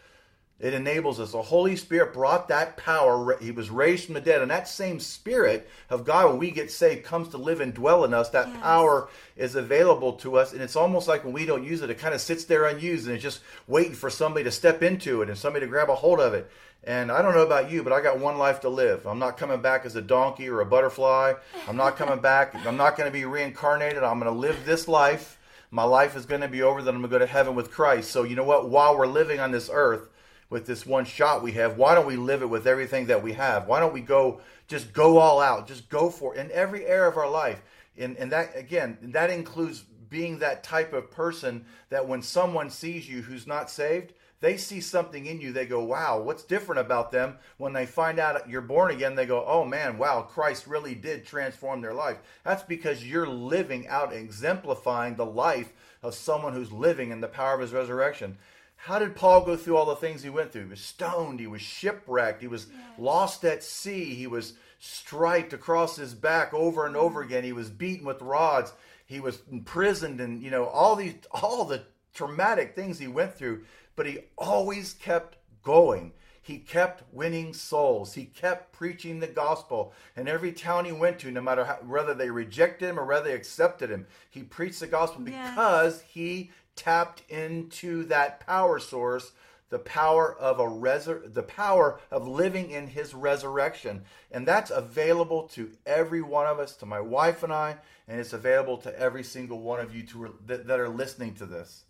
It 0.61 0.75
enables 0.75 1.19
us. 1.19 1.31
The 1.31 1.41
Holy 1.41 1.75
Spirit 1.75 2.13
brought 2.13 2.49
that 2.49 2.77
power. 2.77 3.35
He 3.41 3.49
was 3.49 3.71
raised 3.71 4.05
from 4.05 4.13
the 4.13 4.21
dead. 4.21 4.43
And 4.43 4.51
that 4.51 4.67
same 4.67 4.99
Spirit 4.99 5.67
of 5.89 6.05
God, 6.05 6.29
when 6.29 6.37
we 6.37 6.51
get 6.51 6.71
saved, 6.71 7.03
comes 7.03 7.29
to 7.29 7.37
live 7.37 7.61
and 7.61 7.73
dwell 7.73 8.05
in 8.05 8.13
us. 8.13 8.29
That 8.29 8.47
yes. 8.47 8.61
power 8.61 9.09
is 9.35 9.55
available 9.55 10.13
to 10.13 10.37
us. 10.37 10.53
And 10.53 10.61
it's 10.61 10.75
almost 10.75 11.07
like 11.07 11.23
when 11.23 11.33
we 11.33 11.47
don't 11.47 11.63
use 11.63 11.81
it, 11.81 11.89
it 11.89 11.97
kind 11.97 12.13
of 12.13 12.21
sits 12.21 12.45
there 12.45 12.65
unused 12.65 13.07
and 13.07 13.15
it's 13.15 13.23
just 13.23 13.41
waiting 13.67 13.93
for 13.93 14.11
somebody 14.11 14.43
to 14.43 14.51
step 14.51 14.83
into 14.83 15.23
it 15.23 15.29
and 15.29 15.37
somebody 15.37 15.65
to 15.65 15.69
grab 15.69 15.89
a 15.89 15.95
hold 15.95 16.19
of 16.19 16.35
it. 16.35 16.51
And 16.83 17.11
I 17.11 17.23
don't 17.23 17.33
know 17.33 17.45
about 17.45 17.71
you, 17.71 17.81
but 17.81 17.91
I 17.91 17.99
got 17.99 18.19
one 18.19 18.37
life 18.37 18.61
to 18.61 18.69
live. 18.69 19.07
I'm 19.07 19.19
not 19.19 19.37
coming 19.37 19.61
back 19.63 19.85
as 19.85 19.95
a 19.95 20.01
donkey 20.01 20.47
or 20.47 20.61
a 20.61 20.65
butterfly. 20.65 21.33
I'm 21.67 21.75
not 21.75 21.97
coming 21.97 22.19
back. 22.21 22.53
I'm 22.67 22.77
not 22.77 22.97
going 22.97 23.09
to 23.09 23.13
be 23.13 23.25
reincarnated. 23.25 24.03
I'm 24.03 24.19
going 24.19 24.31
to 24.31 24.39
live 24.39 24.63
this 24.63 24.87
life. 24.87 25.39
My 25.71 25.83
life 25.83 26.15
is 26.15 26.27
going 26.27 26.41
to 26.41 26.47
be 26.47 26.61
over, 26.61 26.83
then 26.83 26.95
I'm 26.95 27.01
going 27.01 27.09
to 27.09 27.15
go 27.15 27.19
to 27.19 27.31
heaven 27.31 27.55
with 27.55 27.71
Christ. 27.71 28.11
So, 28.11 28.23
you 28.23 28.35
know 28.35 28.43
what? 28.43 28.69
While 28.69 28.97
we're 28.97 29.07
living 29.07 29.39
on 29.39 29.51
this 29.51 29.69
earth 29.71 30.09
with 30.51 30.67
this 30.67 30.85
one 30.85 31.05
shot 31.05 31.41
we 31.41 31.53
have, 31.53 31.77
why 31.77 31.95
don't 31.95 32.05
we 32.05 32.17
live 32.17 32.43
it 32.43 32.49
with 32.49 32.67
everything 32.67 33.07
that 33.07 33.23
we 33.23 33.33
have? 33.33 33.67
Why 33.67 33.79
don't 33.79 33.93
we 33.93 34.01
go, 34.01 34.41
just 34.67 34.93
go 34.93 35.17
all 35.17 35.39
out, 35.39 35.65
just 35.65 35.89
go 35.89 36.11
for 36.11 36.35
it 36.35 36.39
in 36.39 36.51
every 36.51 36.85
area 36.85 37.09
of 37.09 37.17
our 37.17 37.29
life? 37.29 37.63
And, 37.97 38.17
and 38.17 38.31
that, 38.33 38.55
again, 38.55 38.97
that 39.01 39.29
includes 39.29 39.85
being 40.09 40.39
that 40.39 40.63
type 40.63 40.91
of 40.91 41.09
person 41.09 41.65
that 41.89 42.07
when 42.07 42.21
someone 42.21 42.69
sees 42.69 43.09
you 43.09 43.21
who's 43.21 43.47
not 43.47 43.71
saved, 43.71 44.13
they 44.41 44.57
see 44.57 44.81
something 44.81 45.25
in 45.25 45.39
you. 45.39 45.53
They 45.53 45.65
go, 45.65 45.83
wow, 45.83 46.19
what's 46.19 46.43
different 46.43 46.81
about 46.81 47.11
them? 47.11 47.37
When 47.57 47.71
they 47.71 47.85
find 47.85 48.19
out 48.19 48.49
you're 48.49 48.59
born 48.59 48.91
again, 48.91 49.15
they 49.15 49.25
go, 49.25 49.45
oh 49.47 49.63
man, 49.63 49.97
wow, 49.97 50.23
Christ 50.23 50.67
really 50.67 50.95
did 50.95 51.25
transform 51.25 51.79
their 51.79 51.93
life. 51.93 52.17
That's 52.43 52.63
because 52.63 53.07
you're 53.07 53.27
living 53.27 53.87
out, 53.87 54.13
exemplifying 54.13 55.15
the 55.15 55.25
life 55.25 55.71
of 56.03 56.13
someone 56.13 56.53
who's 56.53 56.71
living 56.73 57.11
in 57.11 57.21
the 57.21 57.27
power 57.27 57.53
of 57.53 57.61
his 57.61 57.71
resurrection. 57.71 58.37
How 58.83 58.99
did 58.99 59.15
Paul 59.15 59.45
go 59.45 59.55
through 59.55 59.77
all 59.77 59.85
the 59.85 59.95
things 59.95 60.23
he 60.23 60.29
went 60.29 60.51
through? 60.51 60.63
He 60.63 60.69
was 60.69 60.81
stoned, 60.81 61.39
he 61.39 61.47
was 61.47 61.61
shipwrecked, 61.61 62.41
he 62.41 62.47
was 62.47 62.67
yes. 62.71 62.99
lost 62.99 63.45
at 63.45 63.63
sea, 63.63 64.15
he 64.15 64.27
was 64.27 64.53
striped 64.79 65.53
across 65.53 65.95
his 65.95 66.13
back 66.13 66.53
over 66.53 66.87
and 66.87 66.97
over 66.97 67.21
mm. 67.21 67.25
again, 67.25 67.43
he 67.43 67.53
was 67.53 67.69
beaten 67.69 68.05
with 68.05 68.21
rods, 68.21 68.73
he 69.05 69.19
was 69.19 69.41
imprisoned, 69.51 70.19
and 70.19 70.41
you 70.41 70.49
know, 70.49 70.65
all 70.65 70.95
these 70.95 71.15
all 71.31 71.65
the 71.65 71.83
traumatic 72.13 72.75
things 72.75 72.99
he 72.99 73.07
went 73.07 73.33
through 73.35 73.61
but 73.95 74.05
he 74.05 74.19
always 74.37 74.93
kept 74.93 75.37
going. 75.63 76.13
He 76.41 76.57
kept 76.57 77.03
winning 77.13 77.53
souls. 77.53 78.15
He 78.15 78.25
kept 78.25 78.73
preaching 78.73 79.19
the 79.19 79.27
gospel. 79.27 79.93
And 80.15 80.27
every 80.27 80.51
town 80.53 80.85
he 80.85 80.91
went 80.91 81.19
to, 81.19 81.31
no 81.31 81.41
matter 81.41 81.63
how, 81.63 81.75
whether 81.85 82.15
they 82.15 82.31
rejected 82.31 82.89
him 82.89 82.99
or 82.99 83.05
whether 83.05 83.25
they 83.25 83.35
accepted 83.35 83.91
him, 83.91 84.07
he 84.31 84.41
preached 84.41 84.79
the 84.79 84.87
gospel 84.87 85.21
because 85.21 86.01
he 86.01 86.49
tapped 86.75 87.23
into 87.29 88.03
that 88.05 88.39
power 88.45 88.79
source 88.79 89.31
the 89.69 89.79
power 89.79 90.35
of 90.37 90.59
a 90.59 90.65
resur- 90.65 91.33
the 91.33 91.43
power 91.43 91.97
of 92.11 92.27
living 92.27 92.71
in 92.71 92.87
his 92.87 93.13
resurrection. 93.13 94.03
And 94.29 94.45
that's 94.45 94.69
available 94.69 95.47
to 95.53 95.71
every 95.85 96.21
one 96.21 96.45
of 96.45 96.59
us 96.59 96.75
to 96.77 96.85
my 96.85 96.99
wife 96.99 97.41
and 97.41 97.53
I 97.53 97.77
and 98.07 98.19
it's 98.19 98.33
available 98.33 98.77
to 98.79 98.99
every 98.99 99.23
single 99.23 99.61
one 99.61 99.79
of 99.79 99.95
you 99.95 100.03
to, 100.03 100.35
that, 100.45 100.67
that 100.67 100.79
are 100.79 100.89
listening 100.89 101.33
to 101.35 101.45
this. 101.45 101.85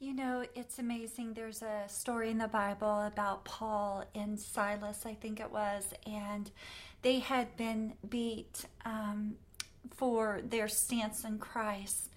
You 0.00 0.14
know, 0.14 0.46
it's 0.54 0.78
amazing. 0.78 1.34
There's 1.34 1.60
a 1.60 1.84
story 1.88 2.30
in 2.30 2.38
the 2.38 2.48
Bible 2.48 3.02
about 3.02 3.44
Paul 3.44 4.04
and 4.14 4.40
Silas, 4.40 5.04
I 5.04 5.12
think 5.12 5.40
it 5.40 5.50
was, 5.50 5.92
and 6.06 6.50
they 7.02 7.18
had 7.18 7.54
been 7.56 7.94
beat 8.08 8.64
um, 8.86 9.34
for 9.94 10.40
their 10.42 10.68
stance 10.68 11.24
in 11.24 11.38
Christ, 11.38 12.10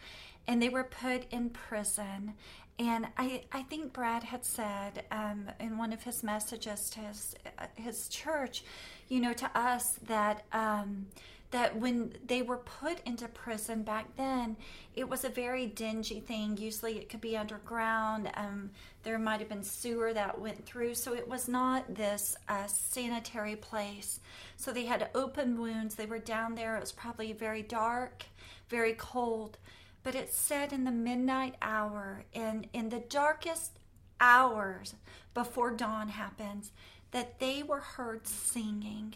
and 0.51 0.62
they 0.62 0.67
were 0.67 0.84
put 0.84 1.31
in 1.31 1.50
prison. 1.50 2.34
And 2.77 3.08
I, 3.17 3.43
I 3.53 3.62
think 3.63 3.93
Brad 3.93 4.24
had 4.24 4.43
said 4.43 5.05
um, 5.10 5.46
in 5.62 5.77
one 5.77 5.93
of 5.93 6.03
his 6.03 6.24
messages 6.24 6.89
to 6.89 7.00
his, 7.00 7.36
uh, 7.58 7.67
his 7.75 8.10
church, 8.10 8.65
you 9.08 9.22
know, 9.22 9.31
to 9.34 9.50
us 9.58 9.93
that. 10.08 10.43
Um, 10.51 11.08
that 11.51 11.75
when 11.75 12.13
they 12.25 12.41
were 12.41 12.60
put 12.60 13.01
into 13.05 13.27
prison 13.27 13.84
back 13.84 14.05
then, 14.15 14.55
it 14.96 15.10
was 15.10 15.25
a 15.25 15.29
very 15.29 15.65
dingy 15.65 16.22
thing. 16.22 16.55
Usually 16.55 16.98
it 16.98 17.10
could 17.10 17.20
be 17.20 17.36
underground. 17.36 18.31
Um, 18.36 18.70
there 19.03 19.20
might 19.20 19.41
have 19.41 19.50
been 19.50 19.62
sewer 19.62 20.13
that 20.13 20.39
went 20.39 20.65
through. 20.65 20.96
So 20.96 21.13
it 21.13 21.27
was 21.27 21.50
not 21.50 21.93
this 21.93 22.38
uh, 22.48 22.67
sanitary 22.67 23.58
place. 23.58 24.22
So 24.55 24.72
they 24.72 24.86
had 24.86 25.10
open 25.13 25.60
wounds. 25.60 25.96
They 25.96 26.05
were 26.05 26.20
down 26.20 26.55
there. 26.55 26.77
It 26.77 26.79
was 26.79 26.93
probably 26.93 27.34
very 27.34 27.63
dark, 27.63 28.24
very 28.70 28.93
cold. 28.93 29.58
But 30.03 30.15
it 30.15 30.34
said 30.34 30.74
in 30.74 30.84
the 30.84 30.91
midnight 30.91 31.55
hour, 31.62 32.24
and 32.34 32.67
in 32.74 32.89
the 32.89 33.00
darkest 33.00 33.79
hours 34.20 34.96
before 35.34 35.72
dawn 35.72 36.10
happens, 36.10 36.72
that 37.12 37.39
they 37.39 37.62
were 37.62 37.79
heard 37.79 38.27
singing 38.27 39.15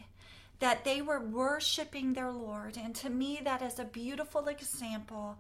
that 0.60 0.86
they 0.86 1.02
were 1.02 1.20
worshiping 1.20 2.14
their 2.14 2.32
Lord. 2.32 2.78
And 2.78 2.96
to 2.96 3.10
me, 3.10 3.40
that 3.44 3.62
is 3.62 3.80
a 3.80 3.86
beautiful 3.86 4.48
example 4.48 5.38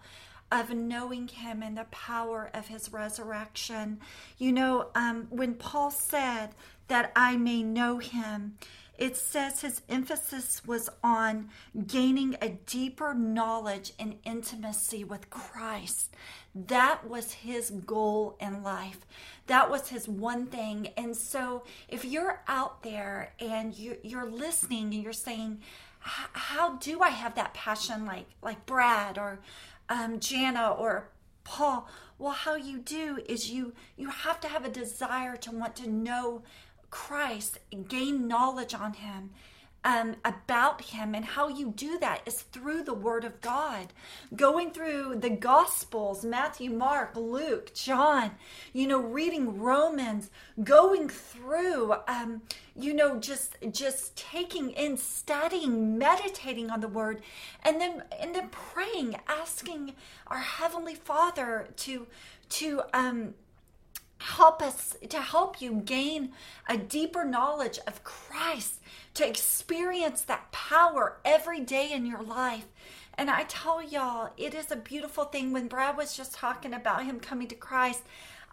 of 0.51 0.69
knowing 0.69 1.27
him 1.27 1.63
and 1.63 1.77
the 1.77 1.85
power 1.85 2.49
of 2.53 2.67
his 2.67 2.91
resurrection. 2.91 3.99
You 4.37 4.51
know, 4.51 4.87
um, 4.93 5.27
when 5.29 5.55
Paul 5.55 5.91
said 5.91 6.49
that 6.87 7.11
I 7.15 7.37
may 7.37 7.63
know 7.63 7.97
him, 7.97 8.57
it 8.97 9.17
says 9.17 9.61
his 9.61 9.81
emphasis 9.89 10.65
was 10.65 10.89
on 11.03 11.49
gaining 11.87 12.35
a 12.41 12.49
deeper 12.49 13.13
knowledge 13.13 13.93
and 13.99 14.15
intimacy 14.23 15.03
with 15.03 15.29
Christ. 15.29 16.15
That 16.53 17.07
was 17.07 17.33
his 17.33 17.69
goal 17.69 18.37
in 18.39 18.63
life. 18.63 18.99
That 19.47 19.69
was 19.69 19.89
his 19.89 20.07
one 20.07 20.45
thing. 20.47 20.89
And 20.97 21.15
so 21.15 21.63
if 21.87 22.05
you're 22.05 22.41
out 22.47 22.83
there 22.83 23.33
and 23.39 23.77
you, 23.77 23.97
are 24.15 24.25
listening 24.25 24.93
and 24.93 25.03
you're 25.03 25.13
saying, 25.13 25.59
how 25.99 26.77
do 26.77 27.01
I 27.01 27.09
have 27.09 27.35
that 27.35 27.53
passion 27.53 28.05
like 28.05 28.27
like 28.41 28.65
Brad 28.65 29.17
or 29.17 29.39
um, 29.89 30.19
Jana 30.19 30.69
or 30.69 31.09
Paul? 31.43 31.87
Well, 32.17 32.31
how 32.31 32.55
you 32.55 32.77
do 32.77 33.19
is 33.27 33.49
you 33.49 33.73
you 33.97 34.09
have 34.09 34.39
to 34.41 34.47
have 34.47 34.65
a 34.65 34.69
desire 34.69 35.35
to 35.37 35.51
want 35.51 35.75
to 35.77 35.89
know 35.89 36.43
Christ, 36.89 37.59
gain 37.87 38.27
knowledge 38.27 38.73
on 38.73 38.93
Him. 38.93 39.31
Um, 39.83 40.15
about 40.25 40.81
him 40.81 41.13
and 41.13 41.23
how 41.23 41.47
you 41.47 41.69
do 41.69 41.99
that 41.99 42.21
is 42.25 42.41
through 42.41 42.81
the 42.85 42.93
word 42.95 43.23
of 43.23 43.39
god 43.39 43.93
going 44.35 44.71
through 44.71 45.17
the 45.19 45.29
gospels 45.29 46.25
matthew 46.25 46.71
mark 46.71 47.15
luke 47.15 47.71
john 47.75 48.31
you 48.73 48.87
know 48.87 48.99
reading 48.99 49.59
romans 49.59 50.31
going 50.63 51.07
through 51.07 51.93
um, 52.07 52.41
you 52.75 52.95
know 52.95 53.19
just 53.19 53.57
just 53.71 54.17
taking 54.17 54.71
in 54.71 54.97
studying 54.97 55.99
meditating 55.99 56.71
on 56.71 56.81
the 56.81 56.87
word 56.87 57.21
and 57.63 57.79
then 57.79 58.01
and 58.19 58.33
then 58.33 58.49
praying 58.49 59.15
asking 59.27 59.93
our 60.25 60.39
heavenly 60.39 60.95
father 60.95 61.67
to 61.77 62.07
to 62.49 62.81
um 62.95 63.35
help 64.17 64.61
us 64.61 64.95
to 65.09 65.21
help 65.21 65.61
you 65.61 65.81
gain 65.85 66.31
a 66.67 66.77
deeper 66.77 67.23
knowledge 67.23 67.79
of 67.87 68.03
Christ, 68.03 68.81
to 69.13 69.27
experience 69.27 70.21
that 70.21 70.51
power 70.51 71.17
every 71.23 71.59
day 71.59 71.91
in 71.91 72.05
your 72.05 72.21
life. 72.23 72.65
And 73.17 73.29
I 73.29 73.43
tell 73.43 73.81
y'all, 73.81 74.31
it 74.37 74.53
is 74.53 74.71
a 74.71 74.75
beautiful 74.75 75.25
thing 75.25 75.53
when 75.53 75.67
Brad 75.67 75.95
was 75.95 76.17
just 76.17 76.33
talking 76.33 76.73
about 76.73 77.05
him 77.05 77.19
coming 77.19 77.47
to 77.47 77.55
Christ. 77.55 78.03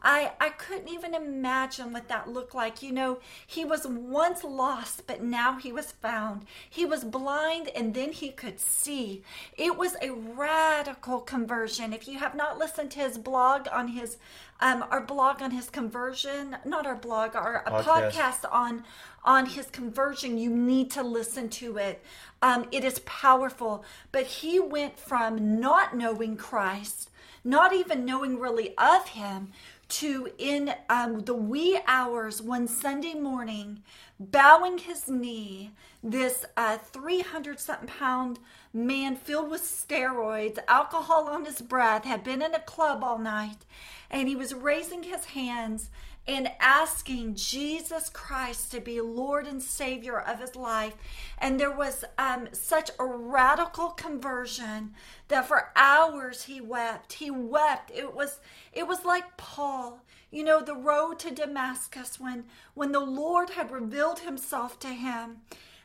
I, 0.02 0.32
I 0.40 0.50
couldn't 0.50 0.88
even 0.88 1.14
imagine 1.14 1.92
what 1.92 2.08
that 2.08 2.28
looked 2.28 2.54
like. 2.54 2.82
You 2.82 2.92
know, 2.92 3.18
he 3.46 3.64
was 3.64 3.86
once 3.86 4.42
lost, 4.42 5.06
but 5.06 5.22
now 5.22 5.58
he 5.58 5.72
was 5.72 5.92
found. 5.92 6.46
He 6.68 6.84
was 6.84 7.04
blind 7.04 7.68
and 7.68 7.94
then 7.94 8.12
he 8.12 8.30
could 8.30 8.58
see. 8.58 9.22
It 9.56 9.76
was 9.76 9.96
a 10.02 10.10
radical 10.10 11.20
conversion. 11.20 11.92
If 11.92 12.08
you 12.08 12.18
have 12.18 12.34
not 12.34 12.58
listened 12.58 12.90
to 12.92 13.00
his 13.00 13.18
blog 13.18 13.68
on 13.72 13.88
his 13.88 14.18
um, 14.60 14.84
our 14.92 15.00
blog 15.00 15.42
on 15.42 15.50
his 15.50 15.68
conversion, 15.68 16.56
not 16.64 16.86
our 16.86 16.94
blog, 16.94 17.34
our 17.34 17.64
podcast, 17.66 18.12
podcast 18.12 18.52
on 18.52 18.84
on 19.24 19.46
his 19.46 19.66
conversion, 19.66 20.38
you 20.38 20.50
need 20.50 20.90
to 20.92 21.02
listen 21.02 21.48
to 21.48 21.76
it. 21.78 22.02
Um, 22.42 22.66
it 22.70 22.84
is 22.84 23.00
powerful. 23.00 23.84
But 24.12 24.26
he 24.26 24.60
went 24.60 24.98
from 24.98 25.60
not 25.60 25.96
knowing 25.96 26.36
Christ, 26.36 27.10
not 27.44 27.72
even 27.72 28.04
knowing 28.04 28.38
really 28.38 28.74
of 28.76 29.08
him, 29.08 29.52
to 29.92 30.30
in 30.38 30.74
um, 30.88 31.20
the 31.20 31.34
wee 31.34 31.78
hours 31.86 32.40
one 32.40 32.66
Sunday 32.66 33.12
morning, 33.12 33.82
bowing 34.18 34.78
his 34.78 35.06
knee, 35.06 35.70
this 36.02 36.46
uh, 36.56 36.78
300 36.78 37.60
something 37.60 37.88
pound 37.88 38.38
man 38.72 39.16
filled 39.16 39.50
with 39.50 39.60
steroids, 39.60 40.58
alcohol 40.66 41.28
on 41.28 41.44
his 41.44 41.60
breath, 41.60 42.04
had 42.04 42.24
been 42.24 42.40
in 42.40 42.54
a 42.54 42.60
club 42.60 43.04
all 43.04 43.18
night, 43.18 43.66
and 44.10 44.28
he 44.28 44.34
was 44.34 44.54
raising 44.54 45.02
his 45.02 45.26
hands 45.26 45.90
and 46.26 46.50
asking 46.60 47.34
Jesus 47.34 48.08
Christ 48.08 48.70
to 48.70 48.80
be 48.80 49.00
Lord 49.00 49.46
and 49.46 49.62
Savior 49.62 50.20
of 50.20 50.40
his 50.40 50.54
life. 50.54 50.94
And 51.38 51.58
there 51.58 51.74
was 51.74 52.04
um, 52.16 52.48
such 52.52 52.90
a 52.98 53.04
radical 53.04 53.88
conversion 53.88 54.94
that 55.28 55.48
for 55.48 55.72
hours 55.74 56.44
he 56.44 56.60
wept. 56.60 57.14
He 57.14 57.30
wept. 57.30 57.90
It 57.92 58.14
was 58.14 58.40
it 58.72 58.86
was 58.86 59.04
like 59.04 59.36
Paul, 59.36 60.04
you 60.30 60.44
know, 60.44 60.62
the 60.62 60.76
road 60.76 61.18
to 61.20 61.34
Damascus 61.34 62.20
when 62.20 62.44
when 62.74 62.92
the 62.92 63.00
Lord 63.00 63.50
had 63.50 63.70
revealed 63.70 64.20
himself 64.20 64.78
to 64.80 64.88
him. 64.88 65.38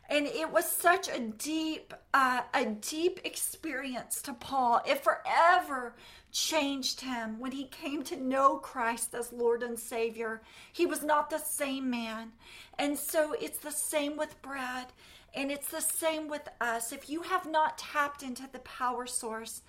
And 0.09 0.25
it 0.25 0.51
was 0.51 0.65
such 0.69 1.09
a 1.09 1.19
deep, 1.19 1.93
uh, 2.13 2.41
a 2.53 2.65
deep 2.65 3.19
experience 3.25 4.21
to 4.23 4.33
Paul. 4.33 4.81
It 4.85 5.03
forever 5.03 5.95
changed 6.31 7.01
him 7.01 7.39
when 7.39 7.51
he 7.51 7.65
came 7.65 8.03
to 8.03 8.15
know 8.15 8.57
Christ 8.57 9.13
as 9.13 9.33
Lord 9.33 9.63
and 9.63 9.77
Savior. 9.77 10.41
He 10.71 10.85
was 10.85 11.03
not 11.03 11.29
the 11.29 11.39
same 11.39 11.89
man. 11.89 12.31
And 12.79 12.97
so 12.97 13.33
it's 13.33 13.59
the 13.59 13.71
same 13.71 14.15
with 14.15 14.41
Brad, 14.41 14.87
and 15.33 15.51
it's 15.51 15.69
the 15.69 15.81
same 15.81 16.27
with 16.27 16.47
us. 16.61 16.93
If 16.93 17.09
you 17.09 17.23
have 17.23 17.49
not 17.49 17.77
tapped 17.77 18.23
into 18.23 18.47
the 18.51 18.59
power 18.59 19.07
source 19.07 19.61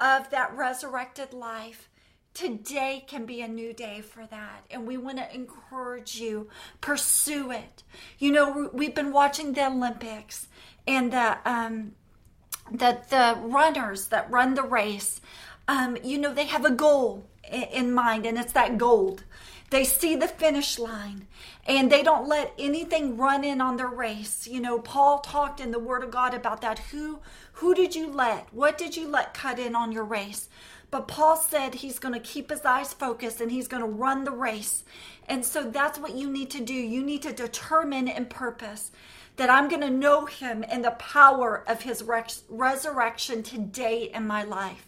of 0.00 0.30
that 0.30 0.56
resurrected 0.56 1.32
life, 1.32 1.88
today 2.36 3.02
can 3.06 3.24
be 3.24 3.40
a 3.40 3.48
new 3.48 3.72
day 3.72 4.00
for 4.02 4.26
that 4.26 4.64
and 4.70 4.86
we 4.86 4.96
want 4.96 5.16
to 5.16 5.34
encourage 5.34 6.16
you 6.20 6.48
pursue 6.80 7.50
it 7.50 7.82
you 8.18 8.30
know 8.30 8.70
we've 8.72 8.94
been 8.94 9.10
watching 9.10 9.54
the 9.54 9.66
olympics 9.66 10.48
and 10.86 11.12
the 11.12 11.38
um 11.50 11.92
the 12.70 13.00
the 13.08 13.38
runners 13.42 14.08
that 14.08 14.30
run 14.30 14.54
the 14.54 14.62
race 14.62 15.20
um, 15.68 15.96
you 16.02 16.18
know, 16.18 16.32
they 16.32 16.46
have 16.46 16.64
a 16.64 16.70
goal 16.70 17.26
in 17.50 17.92
mind, 17.92 18.26
and 18.26 18.38
it's 18.38 18.52
that 18.52 18.78
gold. 18.78 19.24
They 19.70 19.84
see 19.84 20.14
the 20.14 20.28
finish 20.28 20.78
line 20.78 21.26
and 21.66 21.90
they 21.90 22.04
don't 22.04 22.28
let 22.28 22.54
anything 22.56 23.16
run 23.16 23.42
in 23.42 23.60
on 23.60 23.76
their 23.76 23.88
race. 23.88 24.46
You 24.46 24.60
know, 24.60 24.78
Paul 24.78 25.18
talked 25.18 25.58
in 25.58 25.72
the 25.72 25.80
Word 25.80 26.04
of 26.04 26.12
God 26.12 26.34
about 26.34 26.60
that. 26.60 26.78
Who 26.78 27.18
who 27.54 27.74
did 27.74 27.96
you 27.96 28.06
let? 28.06 28.52
What 28.54 28.78
did 28.78 28.96
you 28.96 29.08
let 29.08 29.34
cut 29.34 29.58
in 29.58 29.74
on 29.74 29.90
your 29.90 30.04
race? 30.04 30.48
But 30.90 31.08
Paul 31.08 31.36
said 31.36 31.74
he's 31.74 31.98
going 31.98 32.14
to 32.14 32.20
keep 32.20 32.50
his 32.50 32.64
eyes 32.64 32.92
focused 32.92 33.40
and 33.40 33.50
he's 33.50 33.68
going 33.68 33.82
to 33.82 33.88
run 33.88 34.24
the 34.24 34.30
race. 34.30 34.84
And 35.28 35.44
so 35.44 35.64
that's 35.64 35.98
what 35.98 36.14
you 36.14 36.30
need 36.30 36.50
to 36.50 36.60
do. 36.60 36.74
You 36.74 37.02
need 37.02 37.22
to 37.22 37.32
determine 37.32 38.08
and 38.08 38.30
purpose 38.30 38.92
that 39.36 39.50
I'm 39.50 39.68
going 39.68 39.82
to 39.82 39.90
know 39.90 40.26
him 40.26 40.64
and 40.68 40.84
the 40.84 40.92
power 40.92 41.64
of 41.66 41.82
his 41.82 42.02
res- 42.02 42.42
resurrection 42.48 43.42
today 43.42 44.10
in 44.14 44.26
my 44.26 44.44
life. 44.44 44.86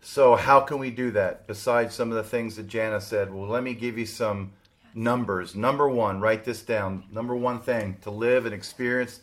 So, 0.00 0.36
how 0.36 0.60
can 0.60 0.78
we 0.78 0.90
do 0.90 1.10
that 1.12 1.46
besides 1.46 1.94
some 1.94 2.10
of 2.10 2.16
the 2.16 2.24
things 2.24 2.56
that 2.56 2.66
Jana 2.66 3.00
said? 3.00 3.32
Well, 3.32 3.48
let 3.48 3.62
me 3.62 3.72
give 3.72 3.96
you 3.96 4.04
some 4.04 4.52
numbers. 4.94 5.54
Number 5.54 5.88
one, 5.88 6.20
write 6.20 6.44
this 6.44 6.62
down. 6.62 7.04
Number 7.10 7.34
one 7.34 7.60
thing 7.60 7.96
to 8.02 8.10
live 8.10 8.44
and 8.44 8.54
experience 8.54 9.20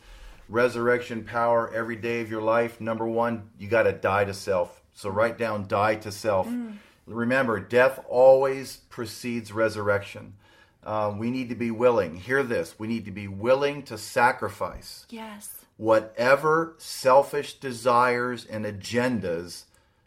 resurrection 0.49 1.23
power 1.23 1.71
every 1.73 1.95
day 1.95 2.21
of 2.21 2.29
your 2.29 2.41
life. 2.41 2.81
Number 2.81 3.07
one, 3.07 3.49
you 3.57 3.67
got 3.67 3.83
to 3.83 3.91
die 3.91 4.25
to 4.25 4.33
self. 4.33 4.80
So, 4.93 5.09
write 5.09 5.37
down 5.37 5.67
die 5.67 5.95
to 5.95 6.11
self. 6.11 6.47
Mm. 6.47 6.77
Remember, 7.05 7.59
death 7.59 7.99
always 8.07 8.77
precedes 8.89 9.51
resurrection. 9.51 10.33
Uh, 10.83 11.13
we 11.15 11.29
need 11.29 11.49
to 11.49 11.55
be 11.55 11.71
willing. 11.71 12.15
Hear 12.15 12.43
this. 12.43 12.75
We 12.79 12.87
need 12.87 13.05
to 13.05 13.11
be 13.11 13.27
willing 13.27 13.83
to 13.83 13.97
sacrifice. 13.97 15.05
Yes. 15.09 15.49
Whatever 15.77 16.75
selfish 16.77 17.55
desires 17.55 18.45
and 18.45 18.65
agendas 18.65 19.63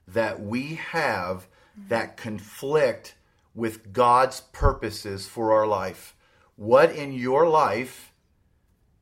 that 0.07 0.41
we 0.41 0.75
have 0.75 1.47
that 1.89 2.17
conflict 2.17 3.15
with 3.55 3.93
God's 3.93 4.41
purposes 4.41 5.27
for 5.27 5.53
our 5.53 5.67
life. 5.67 6.15
What 6.57 6.93
in 6.93 7.13
your 7.13 7.49
life, 7.49 8.13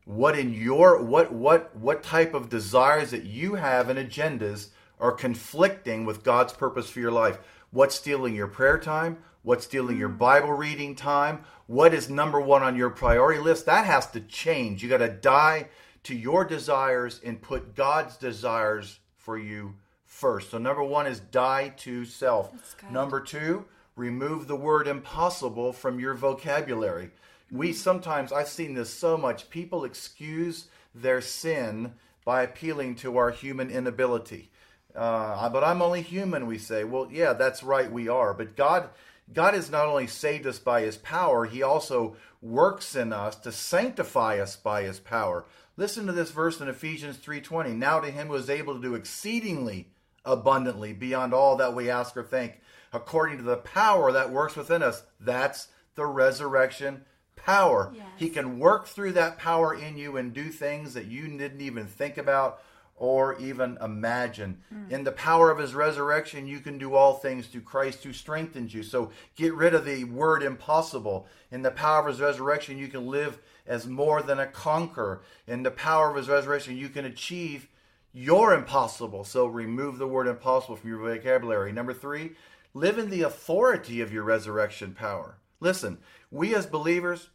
what 0.04 0.38
in 0.38 0.52
your 0.52 1.02
what 1.02 1.32
what 1.32 1.74
what 1.76 2.02
type 2.02 2.34
of 2.34 2.48
desires 2.48 3.10
that 3.10 3.24
you 3.24 3.54
have 3.54 3.88
and 3.88 3.98
agendas 3.98 4.68
are 5.02 5.12
conflicting 5.12 6.06
with 6.06 6.22
God's 6.22 6.54
purpose 6.54 6.88
for 6.88 7.00
your 7.00 7.10
life? 7.10 7.38
What's 7.72 7.96
stealing 7.96 8.34
your 8.34 8.46
prayer 8.46 8.78
time? 8.78 9.18
What's 9.42 9.64
stealing 9.64 9.98
your 9.98 10.08
mm. 10.08 10.18
Bible 10.18 10.52
reading 10.52 10.94
time? 10.94 11.44
What 11.66 11.92
is 11.92 12.08
number 12.08 12.40
1 12.40 12.62
on 12.62 12.76
your 12.76 12.90
priority 12.90 13.40
list? 13.40 13.66
That 13.66 13.84
has 13.84 14.06
to 14.12 14.20
change. 14.20 14.82
You 14.82 14.88
got 14.88 14.98
to 14.98 15.08
die 15.08 15.68
to 16.04 16.14
your 16.14 16.44
desires 16.44 17.20
and 17.24 17.42
put 17.42 17.74
God's 17.74 18.16
desires 18.16 19.00
for 19.16 19.36
you 19.36 19.74
first. 20.04 20.50
So 20.50 20.58
number 20.58 20.84
1 20.84 21.08
is 21.08 21.18
die 21.18 21.70
to 21.78 22.04
self. 22.04 22.76
Number 22.88 23.20
2, 23.20 23.64
remove 23.96 24.46
the 24.46 24.56
word 24.56 24.86
impossible 24.86 25.72
from 25.72 25.98
your 25.98 26.14
vocabulary. 26.14 27.10
We 27.50 27.70
mm. 27.70 27.74
sometimes, 27.74 28.32
I've 28.32 28.48
seen 28.48 28.74
this 28.74 28.90
so 28.90 29.16
much, 29.16 29.50
people 29.50 29.84
excuse 29.84 30.68
their 30.94 31.20
sin 31.20 31.94
by 32.24 32.42
appealing 32.42 32.94
to 32.96 33.16
our 33.16 33.30
human 33.30 33.68
inability. 33.70 34.51
Uh, 34.94 35.48
but 35.48 35.64
I'm 35.64 35.82
only 35.82 36.02
human, 36.02 36.46
we 36.46 36.58
say. 36.58 36.84
Well, 36.84 37.08
yeah, 37.10 37.32
that's 37.32 37.62
right, 37.62 37.90
we 37.90 38.08
are. 38.08 38.34
But 38.34 38.56
God, 38.56 38.90
God 39.32 39.54
has 39.54 39.70
not 39.70 39.86
only 39.86 40.06
saved 40.06 40.46
us 40.46 40.58
by 40.58 40.82
His 40.82 40.96
power, 40.96 41.46
He 41.46 41.62
also 41.62 42.16
works 42.40 42.94
in 42.94 43.12
us 43.12 43.36
to 43.36 43.52
sanctify 43.52 44.38
us 44.38 44.56
by 44.56 44.82
His 44.82 45.00
power. 45.00 45.44
Listen 45.76 46.06
to 46.06 46.12
this 46.12 46.30
verse 46.30 46.60
in 46.60 46.68
Ephesians 46.68 47.16
3:20. 47.16 47.74
Now 47.74 48.00
to 48.00 48.10
Him 48.10 48.28
who 48.28 48.34
is 48.34 48.50
able 48.50 48.74
to 48.74 48.82
do 48.82 48.94
exceedingly 48.94 49.88
abundantly 50.24 50.92
beyond 50.92 51.34
all 51.34 51.56
that 51.56 51.74
we 51.74 51.90
ask 51.90 52.16
or 52.16 52.22
think, 52.22 52.60
according 52.92 53.38
to 53.38 53.42
the 53.42 53.56
power 53.56 54.12
that 54.12 54.30
works 54.30 54.56
within 54.56 54.82
us. 54.82 55.02
That's 55.20 55.68
the 55.94 56.06
resurrection 56.06 57.04
power. 57.36 57.92
Yes. 57.94 58.06
He 58.16 58.28
can 58.28 58.58
work 58.58 58.86
through 58.86 59.12
that 59.12 59.38
power 59.38 59.74
in 59.74 59.96
you 59.96 60.16
and 60.16 60.32
do 60.32 60.50
things 60.50 60.94
that 60.94 61.06
you 61.06 61.26
didn't 61.26 61.60
even 61.60 61.86
think 61.86 62.18
about 62.18 62.62
or 62.96 63.36
even 63.40 63.78
imagine. 63.82 64.62
In 64.90 65.04
the 65.04 65.12
power 65.12 65.50
of 65.50 65.58
his 65.58 65.74
resurrection, 65.74 66.46
you 66.46 66.60
can 66.60 66.78
do 66.78 66.94
all 66.94 67.14
things 67.14 67.46
through 67.46 67.62
Christ 67.62 68.04
who 68.04 68.12
strengthens 68.12 68.72
you. 68.74 68.82
So 68.82 69.10
get 69.34 69.54
rid 69.54 69.74
of 69.74 69.84
the 69.84 70.04
word 70.04 70.42
impossible. 70.42 71.26
In 71.50 71.62
the 71.62 71.70
power 71.70 72.00
of 72.00 72.06
his 72.06 72.20
resurrection, 72.20 72.78
you 72.78 72.88
can 72.88 73.06
live 73.06 73.40
as 73.66 73.86
more 73.86 74.22
than 74.22 74.38
a 74.38 74.46
conqueror. 74.46 75.22
In 75.46 75.62
the 75.62 75.70
power 75.70 76.10
of 76.10 76.16
his 76.16 76.28
resurrection, 76.28 76.76
you 76.76 76.88
can 76.88 77.04
achieve 77.04 77.68
your 78.12 78.54
impossible. 78.54 79.24
So 79.24 79.46
remove 79.46 79.98
the 79.98 80.06
word 80.06 80.28
impossible 80.28 80.76
from 80.76 80.90
your 80.90 80.98
vocabulary. 80.98 81.72
Number 81.72 81.94
three, 81.94 82.32
live 82.74 82.98
in 82.98 83.10
the 83.10 83.22
authority 83.22 84.00
of 84.00 84.12
your 84.12 84.22
resurrection 84.22 84.94
power. 84.94 85.38
Listen, 85.60 85.98
we 86.30 86.54
as 86.54 86.66
believers, 86.66 87.30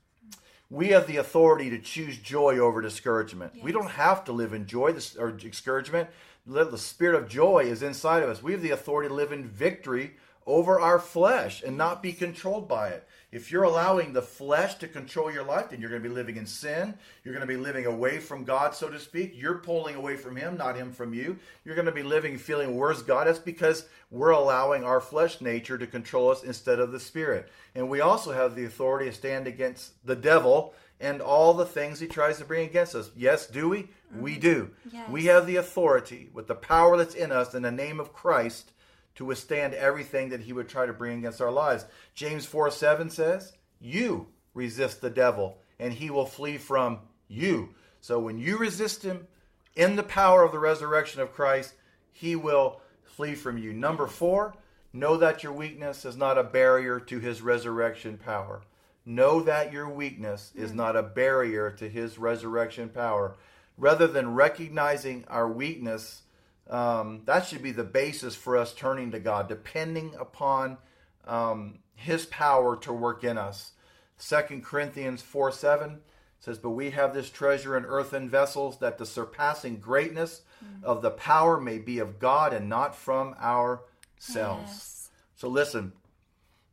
we 0.70 0.90
have 0.90 1.08
the 1.08 1.18
authority 1.18 1.70
to 1.70 1.80
choose 1.80 2.18
joy 2.18 2.58
over 2.58 2.82
discouragement. 2.82 3.54
We 3.64 3.72
don't 3.72 3.92
have 3.92 4.26
to 4.26 4.34
live 4.34 4.54
in 4.54 4.66
joy 4.66 4.96
or 5.18 5.32
discouragement. 5.32 6.10
The 6.46 6.78
spirit 6.78 7.22
of 7.22 7.30
joy 7.30 7.66
is 7.66 7.84
inside 7.84 8.24
of 8.24 8.30
us. 8.30 8.44
We 8.44 8.52
have 8.52 8.62
the 8.62 8.72
authority 8.72 9.10
to 9.10 9.16
live 9.16 9.32
in 9.32 9.48
victory 9.48 10.16
over 10.46 10.80
our 10.80 11.00
flesh 11.00 11.64
and 11.64 11.78
not 11.78 12.02
be 12.02 12.14
controlled 12.14 12.68
by 12.68 12.90
it. 12.90 13.08
If 13.30 13.52
you're 13.52 13.64
allowing 13.64 14.14
the 14.14 14.22
flesh 14.22 14.76
to 14.76 14.88
control 14.88 15.30
your 15.30 15.44
life, 15.44 15.70
then 15.70 15.82
you're 15.82 15.90
going 15.90 16.02
to 16.02 16.08
be 16.08 16.16
living 16.16 16.38
in 16.38 16.46
sin. 16.46 16.94
You're 17.24 17.34
going 17.34 17.46
to 17.46 17.54
be 17.54 17.60
living 17.60 17.86
away 17.86 18.20
from 18.20 18.46
God, 18.46 18.74
so 18.74 18.88
to 18.88 19.00
speak. 19.00 19.34
You're 19.36 19.58
pulling 19.58 19.96
away 19.96 20.16
from 20.16 20.38
Him, 20.38 20.56
not 20.56 20.78
Him 20.78 20.94
from 20.94 21.14
you. 21.14 21.38
You're 21.66 21.76
going 21.76 21.88
to 21.88 21.92
be 21.92 22.04
living 22.04 22.38
feeling, 22.38 22.76
worse 22.76 23.02
God? 23.02 23.28
That's 23.28 23.38
because 23.38 23.86
we're 24.12 24.30
allowing 24.30 24.86
our 24.86 25.02
flesh 25.02 25.42
nature 25.42 25.78
to 25.78 25.88
control 25.88 26.32
us 26.32 26.44
instead 26.44 26.80
of 26.80 26.94
the 26.94 27.02
Spirit. 27.02 27.50
And 27.76 27.90
we 27.90 28.00
also 28.00 28.32
have 28.32 28.56
the 28.56 28.64
authority 28.64 29.10
to 29.10 29.16
stand 29.16 29.46
against 29.46 30.06
the 30.06 30.16
devil 30.16 30.74
and 31.00 31.22
all 31.22 31.54
the 31.54 31.66
things 31.66 32.00
he 32.00 32.08
tries 32.08 32.38
to 32.38 32.46
bring 32.46 32.66
against 32.66 32.96
us. 32.96 33.12
Yes, 33.16 33.46
do 33.48 33.70
we? 33.70 33.90
We 34.16 34.38
mm. 34.38 34.42
do. 34.42 34.70
Yes. 34.92 35.10
We 35.10 35.26
have 35.26 35.46
the 35.46 35.58
authority 35.58 36.30
with 36.34 36.48
the 36.48 36.56
power 36.56 36.98
that's 36.98 37.14
in 37.14 37.32
us 37.32 37.54
in 37.54 37.62
the 37.62 37.72
name 37.72 38.00
of 38.00 38.14
Christ 38.14 38.72
to 39.18 39.26
withstand 39.26 39.74
everything 39.74 40.30
that 40.30 40.42
he 40.42 40.54
would 40.54 40.70
try 40.70 40.86
to 40.86 40.94
bring 40.94 41.20
against 41.20 41.42
our 41.42 41.52
lives. 41.52 41.86
James 42.16 42.46
4 42.46 42.72
7 42.72 43.10
says, 43.10 43.54
You 43.80 44.28
resist 44.54 45.02
the 45.02 45.10
devil, 45.10 45.58
and 45.80 45.92
he 45.92 46.10
will 46.10 46.26
flee 46.26 46.58
from 46.58 47.00
you. 47.28 47.76
So 48.00 48.20
when 48.20 48.38
you 48.38 48.58
resist 48.58 49.04
him 49.04 49.28
in 49.76 49.96
the 49.96 50.04
power 50.04 50.44
of 50.44 50.52
the 50.52 50.60
resurrection 50.60 51.22
of 51.22 51.34
Christ, 51.34 51.74
he 52.14 52.36
will 52.36 52.80
flee 53.04 53.36
from 53.36 53.58
you. 53.58 53.74
Number 53.74 54.08
four, 54.08 54.56
know 54.94 55.18
that 55.18 55.44
your 55.44 55.54
weakness 55.54 56.06
is 56.06 56.16
not 56.16 56.38
a 56.38 56.44
barrier 56.44 57.00
to 57.00 57.20
his 57.20 57.42
resurrection 57.42 58.18
power. 58.18 58.62
Know 59.06 59.42
that 59.42 59.74
your 59.74 59.90
weakness 59.90 60.52
is 60.56 60.72
hmm. 60.72 60.78
not 60.78 60.96
a 60.96 61.04
barrier 61.04 61.72
to 61.72 61.90
his 61.90 62.18
resurrection 62.18 62.90
power. 62.90 63.36
Rather 63.78 64.08
than 64.08 64.34
recognizing 64.34 65.24
our 65.28 65.48
weakness, 65.48 66.24
um, 66.70 67.22
that 67.26 67.46
should 67.46 67.64
be 67.64 67.72
the 67.72 67.84
basis 67.84 68.36
for 68.36 68.58
us 68.58 68.74
turning 68.74 69.12
to 69.12 69.20
God, 69.20 69.48
depending 69.48 70.14
upon 70.20 70.78
um, 71.26 71.80
His 71.96 72.26
power 72.26 72.76
to 72.78 72.94
work 72.94 73.24
in 73.24 73.38
us. 73.38 73.72
Second 74.18 74.64
Corinthians 74.64 75.22
4 75.22 75.52
7 75.52 76.00
says, 76.40 76.58
But 76.58 76.72
we 76.72 76.92
have 76.92 77.14
this 77.14 77.30
treasure 77.30 77.78
in 77.78 77.86
earthen 77.86 78.30
vessels, 78.30 78.80
that 78.80 78.98
the 78.98 79.06
surpassing 79.06 79.78
greatness 79.78 80.42
of 80.84 81.02
the 81.02 81.12
power 81.12 81.60
may 81.60 81.78
be 81.78 82.00
of 82.00 82.20
God 82.20 82.54
and 82.54 82.68
not 82.68 82.96
from 82.96 83.36
ourselves. 83.36 83.82
Yes. 84.28 85.10
So 85.36 85.50
listen, 85.50 85.94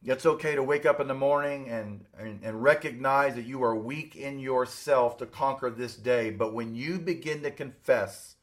it's 0.04 0.26
okay 0.26 0.54
to 0.54 0.62
wake 0.62 0.86
up 0.86 1.00
in 1.00 1.08
the 1.08 1.14
morning 1.14 1.68
and, 1.68 2.04
and, 2.18 2.40
and 2.42 2.62
recognize 2.62 3.34
that 3.34 3.44
you 3.44 3.62
are 3.62 3.74
weak 3.74 4.16
in 4.16 4.38
yourself 4.38 5.18
to 5.18 5.26
conquer 5.26 5.70
this 5.70 5.96
day. 5.96 6.30
But 6.30 6.54
when 6.54 6.74
you 6.74 6.98
begin 6.98 7.42
to 7.42 7.50
confess, 7.50 8.33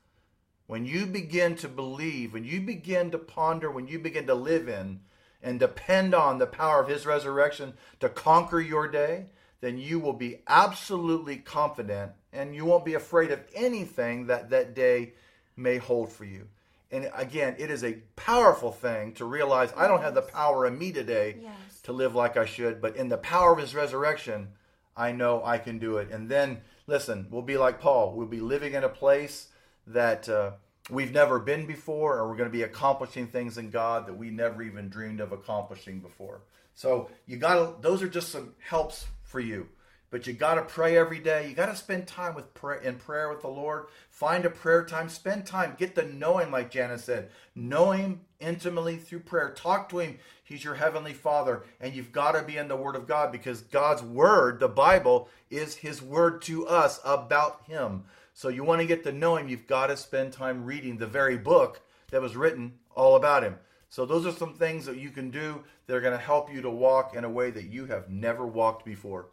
when 0.71 0.86
you 0.86 1.05
begin 1.05 1.53
to 1.57 1.67
believe, 1.67 2.31
when 2.31 2.45
you 2.45 2.62
begin 2.62 3.12
to 3.12 3.17
ponder, 3.17 3.69
when 3.69 3.89
you 3.89 3.99
begin 3.99 4.25
to 4.25 4.34
live 4.34 4.69
in 4.69 5.01
and 5.43 5.60
depend 5.60 6.15
on 6.15 6.38
the 6.38 6.47
power 6.47 6.81
of 6.81 6.88
His 6.88 7.05
resurrection 7.05 7.73
to 7.99 8.07
conquer 8.07 8.62
your 8.62 8.88
day, 8.88 9.25
then 9.60 9.77
you 9.77 9.99
will 9.99 10.13
be 10.13 10.38
absolutely 10.47 11.36
confident 11.36 12.13
and 12.31 12.55
you 12.55 12.63
won't 12.63 12.86
be 12.86 12.93
afraid 12.93 13.31
of 13.31 13.41
anything 13.53 14.27
that 14.27 14.49
that 14.51 14.73
day 14.73 15.12
may 15.57 15.75
hold 15.75 16.10
for 16.10 16.23
you. 16.23 16.47
And 16.89 17.12
again, 17.15 17.57
it 17.60 17.69
is 17.69 17.84
a 17.84 17.97
powerful 18.15 18.71
thing 18.71 19.12
to 19.15 19.25
realize 19.25 19.73
I 19.75 19.89
don't 19.89 20.01
have 20.01 20.15
the 20.15 20.21
power 20.21 20.65
in 20.65 20.79
me 20.79 20.93
today 20.93 21.36
Yes. 21.41 21.81
to 21.84 21.91
live 21.91 22.15
like 22.15 22.38
I 22.38 22.45
should, 22.45 22.81
but 22.81 22.95
in 22.95 23.10
the 23.10 23.17
power 23.17 23.51
of 23.51 23.60
his 23.60 23.75
resurrection, 23.75 24.47
I 24.95 25.12
know 25.12 25.43
I 25.43 25.57
can 25.57 25.79
do 25.79 25.97
it. 25.97 26.12
And 26.12 26.29
then, 26.29 26.62
listen, 26.88 27.27
we'll 27.29 27.41
be 27.41 27.57
like 27.57 27.81
Paul. 27.81 28.13
We'll 28.13 28.25
be 28.25 28.39
living 28.39 28.73
in 28.73 28.86
a 28.86 28.89
place 28.89 29.49
that 29.93 30.27
uh, 30.30 30.51
we've 30.89 31.12
never 31.12 31.39
been 31.39 31.65
before, 31.65 32.17
or 32.17 32.30
we're 32.30 32.38
going 32.38 32.49
to 32.49 32.58
be 32.58 32.63
accomplishing 32.63 33.27
things 33.27 33.58
in 33.58 33.69
God 33.69 34.08
that 34.08 34.17
we 34.17 34.30
never 34.30 34.62
even 34.62 34.89
dreamed 34.89 35.19
of 35.19 35.32
accomplishing 35.32 35.99
before. 35.99 36.41
So, 36.75 37.10
you 37.27 37.38
got 37.38 37.56
to, 37.56 37.82
those 37.82 38.01
are 38.01 38.08
just 38.08 38.30
some 38.30 38.54
helps 38.60 39.06
for 39.23 39.39
you. 39.39 39.67
But 40.12 40.27
you 40.27 40.34
got 40.34 40.56
to 40.56 40.63
pray 40.63 40.97
every 40.97 41.19
day. 41.19 41.47
You 41.47 41.56
got 41.56 41.67
to 41.67 41.75
spend 41.75 42.06
time 42.06 42.36
with 42.36 42.54
prayer 42.54 42.82
in 42.82 42.95
prayer 42.95 43.30
with 43.30 43.41
the 43.41 43.47
Lord. 43.47 43.86
Find 44.10 44.43
a 44.43 44.49
prayer 44.49 44.84
time. 44.84 45.08
Spend 45.08 45.45
time. 45.45 45.77
Get 45.80 45.95
to 45.95 46.06
know 46.13 46.38
Him, 46.38 46.51
like 46.51 46.69
Jana 46.69 46.99
said. 46.99 47.30
Know 47.56 47.91
Him 47.91 48.19
intimately 48.41 48.97
through 48.97 49.21
prayer. 49.21 49.54
Talk 49.56 49.88
to 49.89 49.99
Him. 49.99 50.19
He's 50.43 50.65
your 50.65 50.75
heavenly 50.75 51.13
Father, 51.13 51.63
and 51.80 51.93
you've 51.93 52.12
got 52.12 52.34
to 52.34 52.43
be 52.43 52.58
in 52.58 52.67
the 52.67 52.75
Word 52.75 52.97
of 52.97 53.08
God 53.08 53.32
because 53.32 53.62
God's 53.62 54.04
Word, 54.04 54.60
the 54.60 54.67
Bible, 54.67 55.30
is 55.49 55.75
His 55.75 56.01
Word 56.01 56.41
to 56.41 56.67
us 56.67 56.99
about 57.06 57.62
Him. 57.67 58.04
So 58.41 58.49
you 58.49 58.63
want 58.63 58.82
to 58.82 58.88
get 58.88 59.04
to 59.04 59.12
know 59.12 59.36
Him. 59.36 59.47
You've 59.47 59.67
got 59.67 59.88
to 59.88 59.95
spend 59.95 60.34
time 60.34 60.65
reading 60.65 60.97
the 60.97 61.06
very 61.06 61.38
book 61.38 61.80
that 62.10 62.23
was 62.23 62.36
written 62.36 62.73
all 62.95 63.15
about 63.15 63.43
Him. 63.43 63.60
So 63.89 64.04
those 64.04 64.25
are 64.25 64.32
some 64.32 64.56
things 64.56 64.84
that 64.88 64.97
you 64.97 65.12
can 65.12 65.30
do 65.30 65.63
that 65.86 65.95
are 65.95 66.01
going 66.01 66.17
to 66.17 66.25
help 66.25 66.51
you 66.51 66.60
to 66.63 66.69
walk 66.71 67.15
in 67.15 67.23
a 67.23 67.30
way 67.30 67.51
that 67.51 67.65
you 67.65 67.86
have 67.86 68.10
never 68.10 68.47
walked 68.47 68.84
before. 68.84 69.27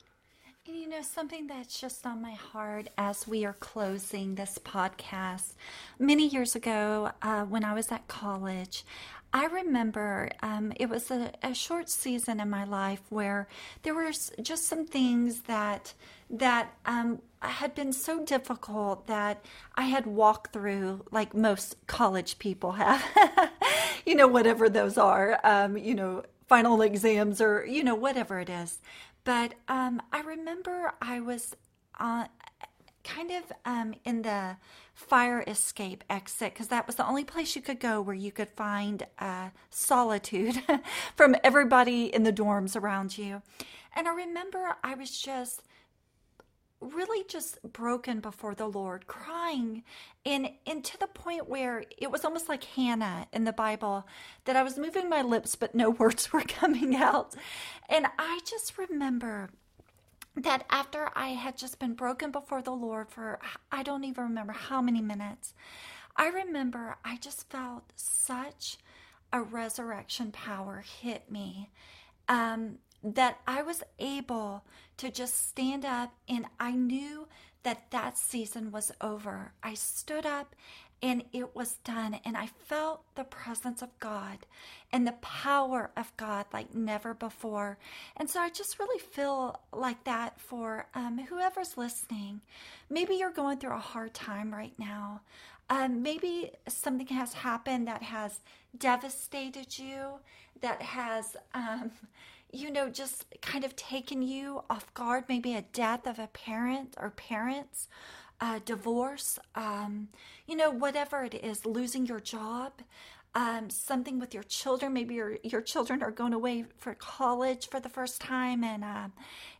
And 0.66 0.76
you 0.76 0.86
know, 0.86 1.00
something 1.00 1.46
that's 1.46 1.80
just 1.80 2.04
on 2.04 2.20
my 2.20 2.32
heart 2.32 2.88
as 2.98 3.26
we 3.26 3.46
are 3.46 3.54
closing 3.54 4.34
this 4.34 4.58
podcast. 4.58 5.54
Many 5.98 6.28
years 6.28 6.54
ago, 6.54 7.10
uh, 7.22 7.44
when 7.44 7.64
I 7.64 7.72
was 7.72 7.90
at 7.90 8.08
college, 8.08 8.84
I 9.32 9.46
remember 9.46 10.30
um, 10.42 10.72
it 10.76 10.88
was 10.88 11.10
a, 11.10 11.32
a 11.42 11.54
short 11.54 11.88
season 11.90 12.40
in 12.40 12.48
my 12.48 12.64
life 12.64 13.02
where 13.10 13.46
there 13.82 13.94
were 13.94 14.10
just 14.42 14.66
some 14.66 14.86
things 14.86 15.40
that 15.42 15.92
that 16.30 16.74
um, 16.86 17.20
had 17.40 17.74
been 17.74 17.92
so 17.92 18.24
difficult 18.24 19.06
that 19.06 19.44
I 19.74 19.84
had 19.84 20.06
walked 20.06 20.52
through, 20.52 21.04
like 21.10 21.34
most 21.34 21.76
college 21.86 22.38
people 22.38 22.72
have. 22.72 23.02
you 24.06 24.14
know, 24.14 24.26
whatever 24.26 24.68
those 24.68 24.98
are, 24.98 25.38
um, 25.44 25.76
you 25.76 25.94
know, 25.94 26.22
final 26.46 26.80
exams 26.82 27.40
or, 27.40 27.64
you 27.66 27.84
know, 27.84 27.94
whatever 27.94 28.40
it 28.40 28.48
is. 28.48 28.78
But 29.24 29.54
um, 29.68 30.00
I 30.12 30.20
remember 30.20 30.92
I 31.02 31.20
was 31.20 31.54
uh, 32.00 32.26
kind 33.04 33.30
of 33.30 33.52
um, 33.64 33.94
in 34.04 34.22
the 34.22 34.56
fire 34.98 35.44
escape 35.46 36.02
exit 36.10 36.52
because 36.52 36.66
that 36.66 36.84
was 36.84 36.96
the 36.96 37.06
only 37.06 37.22
place 37.22 37.54
you 37.54 37.62
could 37.62 37.78
go 37.78 38.00
where 38.00 38.16
you 38.16 38.32
could 38.32 38.48
find 38.50 39.06
uh, 39.20 39.50
solitude 39.70 40.60
from 41.16 41.36
everybody 41.44 42.12
in 42.12 42.24
the 42.24 42.32
dorms 42.32 42.74
around 42.74 43.16
you. 43.16 43.40
And 43.94 44.08
I 44.08 44.14
remember 44.14 44.74
I 44.82 44.96
was 44.96 45.16
just 45.16 45.62
really 46.80 47.24
just 47.28 47.58
broken 47.72 48.18
before 48.18 48.56
the 48.56 48.66
Lord, 48.66 49.06
crying, 49.06 49.84
and 50.26 50.50
and 50.66 50.84
to 50.84 50.98
the 50.98 51.06
point 51.06 51.48
where 51.48 51.84
it 51.96 52.10
was 52.10 52.24
almost 52.24 52.48
like 52.48 52.64
Hannah 52.64 53.28
in 53.32 53.44
the 53.44 53.52
Bible, 53.52 54.04
that 54.46 54.56
I 54.56 54.64
was 54.64 54.78
moving 54.78 55.08
my 55.08 55.22
lips 55.22 55.54
but 55.54 55.76
no 55.76 55.90
words 55.98 56.32
were 56.32 56.42
coming 56.42 56.96
out. 56.96 57.36
And 57.88 58.08
I 58.18 58.40
just 58.44 58.76
remember 58.76 59.50
that 60.42 60.64
after 60.70 61.10
I 61.14 61.28
had 61.28 61.56
just 61.56 61.78
been 61.78 61.94
broken 61.94 62.30
before 62.30 62.62
the 62.62 62.72
Lord 62.72 63.08
for 63.10 63.40
I 63.72 63.82
don't 63.82 64.04
even 64.04 64.24
remember 64.24 64.52
how 64.52 64.80
many 64.80 65.00
minutes, 65.00 65.54
I 66.16 66.28
remember 66.28 66.96
I 67.04 67.16
just 67.16 67.50
felt 67.50 67.92
such 67.96 68.78
a 69.32 69.42
resurrection 69.42 70.32
power 70.32 70.84
hit 71.00 71.30
me. 71.30 71.70
Um, 72.28 72.78
that 73.02 73.38
I 73.46 73.62
was 73.62 73.82
able 73.98 74.64
to 74.96 75.10
just 75.10 75.48
stand 75.48 75.84
up 75.84 76.14
and 76.28 76.46
I 76.58 76.72
knew 76.72 77.28
that 77.62 77.90
that 77.90 78.18
season 78.18 78.70
was 78.70 78.92
over. 79.00 79.52
I 79.62 79.74
stood 79.74 80.26
up 80.26 80.54
and 81.02 81.22
it 81.32 81.54
was 81.54 81.74
done 81.84 82.18
and 82.24 82.36
I 82.36 82.46
felt 82.46 83.02
the 83.14 83.24
presence 83.24 83.82
of 83.82 83.98
God 84.00 84.38
and 84.92 85.06
the 85.06 85.12
power 85.12 85.90
of 85.96 86.16
God 86.16 86.46
like 86.52 86.74
never 86.74 87.14
before. 87.14 87.78
And 88.16 88.28
so 88.28 88.40
I 88.40 88.50
just 88.50 88.78
really 88.78 88.98
feel 88.98 89.60
like 89.72 90.04
that 90.04 90.40
for 90.40 90.86
um, 90.94 91.18
whoever's 91.28 91.76
listening. 91.76 92.40
Maybe 92.90 93.14
you're 93.14 93.30
going 93.30 93.58
through 93.58 93.74
a 93.74 93.78
hard 93.78 94.14
time 94.14 94.52
right 94.52 94.74
now. 94.78 95.20
Um, 95.70 96.02
maybe 96.02 96.50
something 96.66 97.06
has 97.08 97.34
happened 97.34 97.86
that 97.88 98.02
has 98.02 98.40
devastated 98.76 99.78
you, 99.78 100.20
that 100.62 100.80
has 100.80 101.36
um, 101.52 101.92
you 102.52 102.70
know, 102.70 102.88
just 102.88 103.26
kind 103.42 103.64
of 103.64 103.76
taken 103.76 104.22
you 104.22 104.62
off 104.70 104.92
guard, 104.94 105.24
maybe 105.28 105.54
a 105.54 105.62
death 105.72 106.06
of 106.06 106.18
a 106.18 106.28
parent 106.28 106.94
or 106.98 107.10
parents, 107.10 107.88
a 108.40 108.60
divorce, 108.60 109.38
um, 109.54 110.08
you 110.46 110.56
know, 110.56 110.70
whatever 110.70 111.24
it 111.24 111.34
is, 111.34 111.66
losing 111.66 112.06
your 112.06 112.20
job, 112.20 112.72
um, 113.34 113.68
something 113.70 114.18
with 114.18 114.32
your 114.34 114.44
children. 114.44 114.92
Maybe 114.92 115.14
your, 115.14 115.38
your 115.42 115.60
children 115.60 116.02
are 116.02 116.10
going 116.10 116.32
away 116.32 116.64
for 116.78 116.94
college 116.94 117.68
for 117.68 117.80
the 117.80 117.88
first 117.88 118.20
time, 118.20 118.64
and 118.64 118.84
um, 118.84 119.12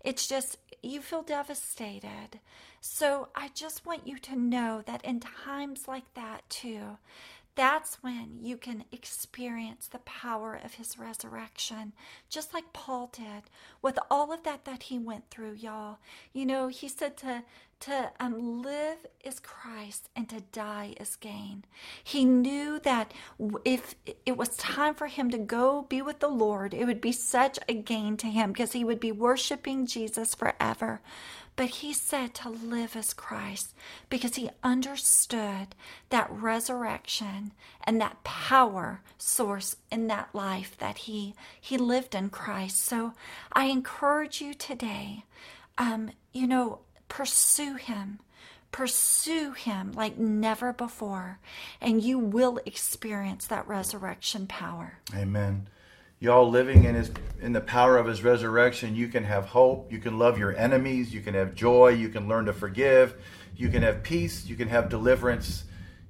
it's 0.05 0.27
just, 0.29 0.59
you 0.83 1.01
feel 1.01 1.23
devastated. 1.23 2.41
So 2.81 3.29
I 3.35 3.49
just 3.55 3.87
want 3.87 4.07
you 4.07 4.19
to 4.19 4.37
know 4.37 4.83
that 4.87 5.05
in 5.05 5.21
times 5.21 5.89
like 5.89 6.13
that, 6.15 6.49
too, 6.49 6.99
that's 7.59 8.05
when 8.05 8.39
you 8.41 8.57
can 8.57 8.85
experience 8.93 9.89
the 9.89 9.99
power 9.99 10.55
of 10.65 10.75
his 10.75 10.97
resurrection, 10.97 11.93
just 12.29 12.55
like 12.55 12.73
Paul 12.73 13.11
did 13.13 13.51
with 13.83 13.99
all 14.09 14.33
of 14.33 14.45
that 14.45 14.65
that 14.65 14.85
he 14.85 14.99
went 14.99 15.29
through, 15.29 15.55
y'all. 15.55 15.99
You 16.33 16.47
know, 16.47 16.69
he 16.69 16.87
said 16.89 17.17
to 17.19 17.43
to 17.81 18.11
um, 18.19 18.63
live 18.63 19.07
is 19.25 19.39
Christ 19.41 20.09
and 20.17 20.29
to 20.29 20.41
die 20.53 20.95
is 21.01 21.17
gain. 21.17 21.65
He 22.03 22.25
knew 22.25 22.81
that 22.81 23.13
if 23.65 23.95
it 24.27 24.37
was 24.37 24.57
time 24.57 24.95
for 24.95 25.07
him 25.07 25.31
to 25.31 25.39
go 25.39 25.83
be 25.83 26.03
with 26.03 26.19
the 26.19 26.29
Lord, 26.29 26.75
it 26.75 26.87
would 26.87 27.01
be 27.01 27.13
such 27.13 27.59
a 27.69 27.75
gain 27.75 28.17
to 28.19 28.27
him 28.27 28.53
because 28.53 28.73
he 28.73 28.85
would 28.85 29.01
be 29.01 29.13
worshiping 29.13 29.87
Jesus 29.87 30.35
forever. 30.35 31.01
But 31.59 31.71
he 31.71 31.93
said 31.93 32.35
to 32.35 32.49
live 32.49 32.95
as 32.95 33.13
Christ 33.13 33.75
because 34.09 34.37
he 34.37 34.49
understood 34.63 35.75
that 36.09 36.31
resurrection 36.31 37.51
and 37.83 38.01
that 38.01 38.23
power 38.23 39.01
source 39.19 39.75
in 39.91 40.07
that 40.07 40.33
life 40.33 40.77
that 40.79 40.99
he 40.99 41.35
he 41.61 41.77
lived 41.77 42.15
in 42.15 42.31
Christ. 42.31 42.79
So 42.85 43.13
I 43.53 43.65
encourage 43.65 44.41
you 44.41 44.55
today, 44.55 45.25
um, 45.77 46.13
you 46.33 46.47
know, 46.47 46.79
pursue 47.09 47.75
him. 47.75 48.21
Pursue 48.71 49.51
him 49.51 49.91
like 49.93 50.17
never 50.17 50.73
before, 50.73 51.41
and 51.81 52.05
you 52.05 52.21
will 52.21 52.61
experience 52.67 53.47
that 53.47 53.67
resurrection 53.67 54.47
power. 54.47 54.99
Amen 55.13 55.67
y'all 56.21 56.49
living 56.49 56.85
in 56.85 56.95
his 56.95 57.11
in 57.41 57.53
the 57.53 57.61
power 57.61 57.97
of 57.97 58.07
his 58.07 58.25
resurrection 58.25 58.97
you 58.97 59.09
can 59.09 59.25
have 59.25 59.47
hope 59.47 59.93
you 59.93 59.99
can 59.99 60.19
love 60.19 60.39
your 60.39 60.57
enemies 60.57 61.15
you 61.15 61.21
can 61.21 61.35
have 61.35 61.55
joy 61.55 61.89
you 61.89 62.09
can 62.09 62.27
learn 62.27 62.45
to 62.45 62.53
forgive 62.53 63.15
you 63.57 63.69
can 63.69 63.83
have 63.83 64.03
peace 64.03 64.45
you 64.47 64.57
can 64.57 64.69
have 64.69 64.89
deliverance 64.89 65.65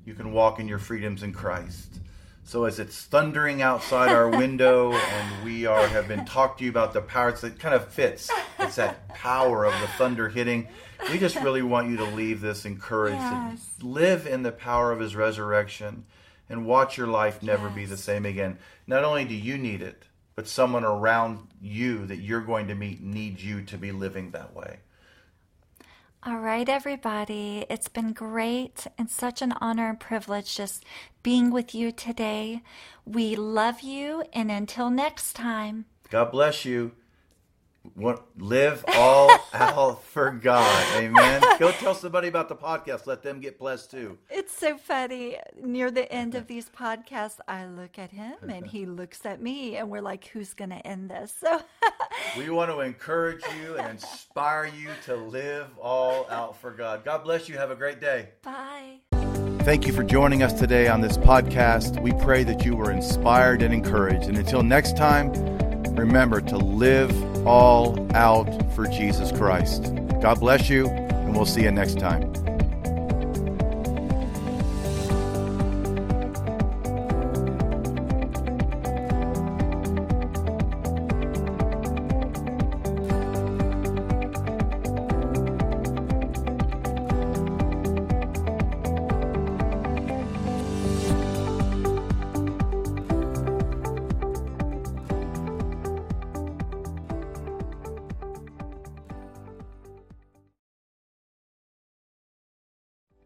you 0.09 0.15
can 0.15 0.33
walk 0.33 0.59
in 0.59 0.67
your 0.67 0.79
freedoms 0.79 1.23
in 1.23 1.35
christ. 1.35 2.01
So 2.43 2.65
as 2.65 2.79
it's 2.79 3.05
thundering 3.05 3.61
outside 3.61 4.09
our 4.09 4.27
window 4.39 4.93
and 4.93 5.45
we 5.45 5.67
are 5.67 5.87
have 5.87 6.09
been 6.09 6.25
talked 6.25 6.61
to 6.61 6.65
you 6.65 6.71
about 6.71 6.95
the 6.95 7.03
power 7.03 7.29
it 7.29 7.59
kind 7.59 7.75
of 7.75 7.89
fits. 7.89 8.31
It's 8.59 8.77
that 8.77 9.07
power 9.09 9.67
of 9.67 9.79
the 9.83 9.87
thunder 9.87 10.31
hitting. 10.31 10.67
We 11.11 11.19
just 11.19 11.37
really 11.37 11.61
want 11.61 11.91
you 11.91 11.99
to 11.99 12.05
leave 12.05 12.41
this 12.41 12.65
encouraged 12.65 13.21
yes. 13.21 13.69
live 13.83 14.27
in 14.27 14.43
the 14.43 14.51
power 14.51 14.93
of 14.93 15.01
his 15.01 15.15
resurrection 15.15 16.07
and 16.49 16.67
watch 16.67 16.97
your 16.97 17.07
life 17.07 17.43
never 17.43 17.67
yes. 17.69 17.77
be 17.77 17.85
the 17.85 17.97
same 17.97 18.27
again. 18.27 18.59
Not 18.87 19.05
only 19.05 19.25
do 19.25 19.35
you 19.35 19.59
need 19.59 19.83
it, 19.83 20.05
but 20.35 20.49
someone 20.49 20.85
around 20.85 21.49
you 21.61 22.07
that 22.07 22.19
you're 22.19 22.41
going 22.41 22.69
to 22.69 22.75
meet 22.75 23.03
needs 23.03 23.45
you 23.45 23.63
to 23.63 23.77
be 23.77 23.93
living 23.93 24.31
that 24.31 24.55
way. 24.55 24.79
All 26.25 26.39
right, 26.39 26.69
everybody. 26.69 27.65
It's 27.71 27.89
been 27.89 28.13
great 28.13 28.87
and 28.97 29.09
such 29.09 29.41
an 29.41 29.53
honor 29.61 29.89
and 29.89 30.01
privilege 30.01 30.57
just 30.57 30.85
being 31.23 31.51
with 31.51 31.75
you 31.75 31.93
today. 31.93 32.63
We 33.05 33.37
love 33.37 33.83
you, 33.83 34.25
and 34.33 34.51
until 34.51 34.91
next 34.91 35.35
time, 35.35 35.87
God 36.11 36.33
bless 36.33 36.65
you 36.65 36.93
live 38.39 38.85
all 38.89 39.31
out 39.53 40.03
for 40.05 40.31
God. 40.31 40.97
Amen. 40.97 41.43
Go 41.59 41.71
tell 41.73 41.95
somebody 41.95 42.29
about 42.29 42.49
the 42.49 42.57
podcast. 42.57 43.07
Let 43.07 43.23
them 43.23 43.41
get 43.41 43.59
blessed 43.59 43.91
too. 43.91 44.19
It's 44.31 44.57
so 44.57 44.79
funny. 44.79 45.37
Near 45.61 45.91
the 45.91 46.11
end 46.13 46.35
of 46.35 46.47
these 46.49 46.69
podcasts, 46.69 47.39
I 47.47 47.67
look 47.67 47.99
at 47.99 48.11
him 48.11 48.35
and 48.49 48.67
he 48.69 48.87
looks 48.87 49.25
at 49.27 49.41
me, 49.41 49.77
and 49.77 49.91
we're 49.91 50.03
like, 50.03 50.27
who's 50.29 50.55
going 50.55 50.71
to 50.71 50.87
end 50.87 51.11
this? 51.11 51.35
So 51.39 51.61
we 52.37 52.51
want 52.51 52.71
to 52.71 52.81
encourage 52.81 53.43
you 53.63 53.77
and 53.77 53.89
inspire 53.89 54.67
you 54.67 54.91
to 55.05 55.17
live 55.17 55.67
all 55.81 56.29
out 56.31 56.61
for 56.61 56.71
God. 56.71 57.05
God 57.05 57.25
bless 57.25 57.49
you. 57.49 57.57
Have 57.57 57.71
a 57.71 57.77
great 57.77 58.01
day. 58.01 58.31
Bye. 58.43 59.01
Thank 59.63 59.87
you 59.87 59.93
for 59.93 60.03
joining 60.03 60.43
us 60.43 60.55
today 60.55 60.89
on 60.89 61.03
this 61.03 61.19
podcast. 61.19 62.01
We 62.01 62.13
pray 62.13 62.43
that 62.45 62.65
you 62.65 62.75
were 62.75 62.91
inspired 62.91 63.61
and 63.61 63.75
encouraged. 63.75 64.27
And 64.27 64.39
until 64.39 64.63
next 64.63 64.97
time, 64.97 65.31
remember 65.95 66.41
to 66.41 66.57
live 66.57 67.11
all 67.49 67.97
out 68.15 68.47
for 68.75 68.87
Jesus 68.87 69.33
Christ. 69.33 69.95
God 70.21 70.39
bless 70.39 70.69
you, 70.69 70.87
and 70.89 71.35
we'll 71.35 71.47
see 71.47 71.63
you 71.63 71.71
next 71.71 71.99
time. 71.99 72.38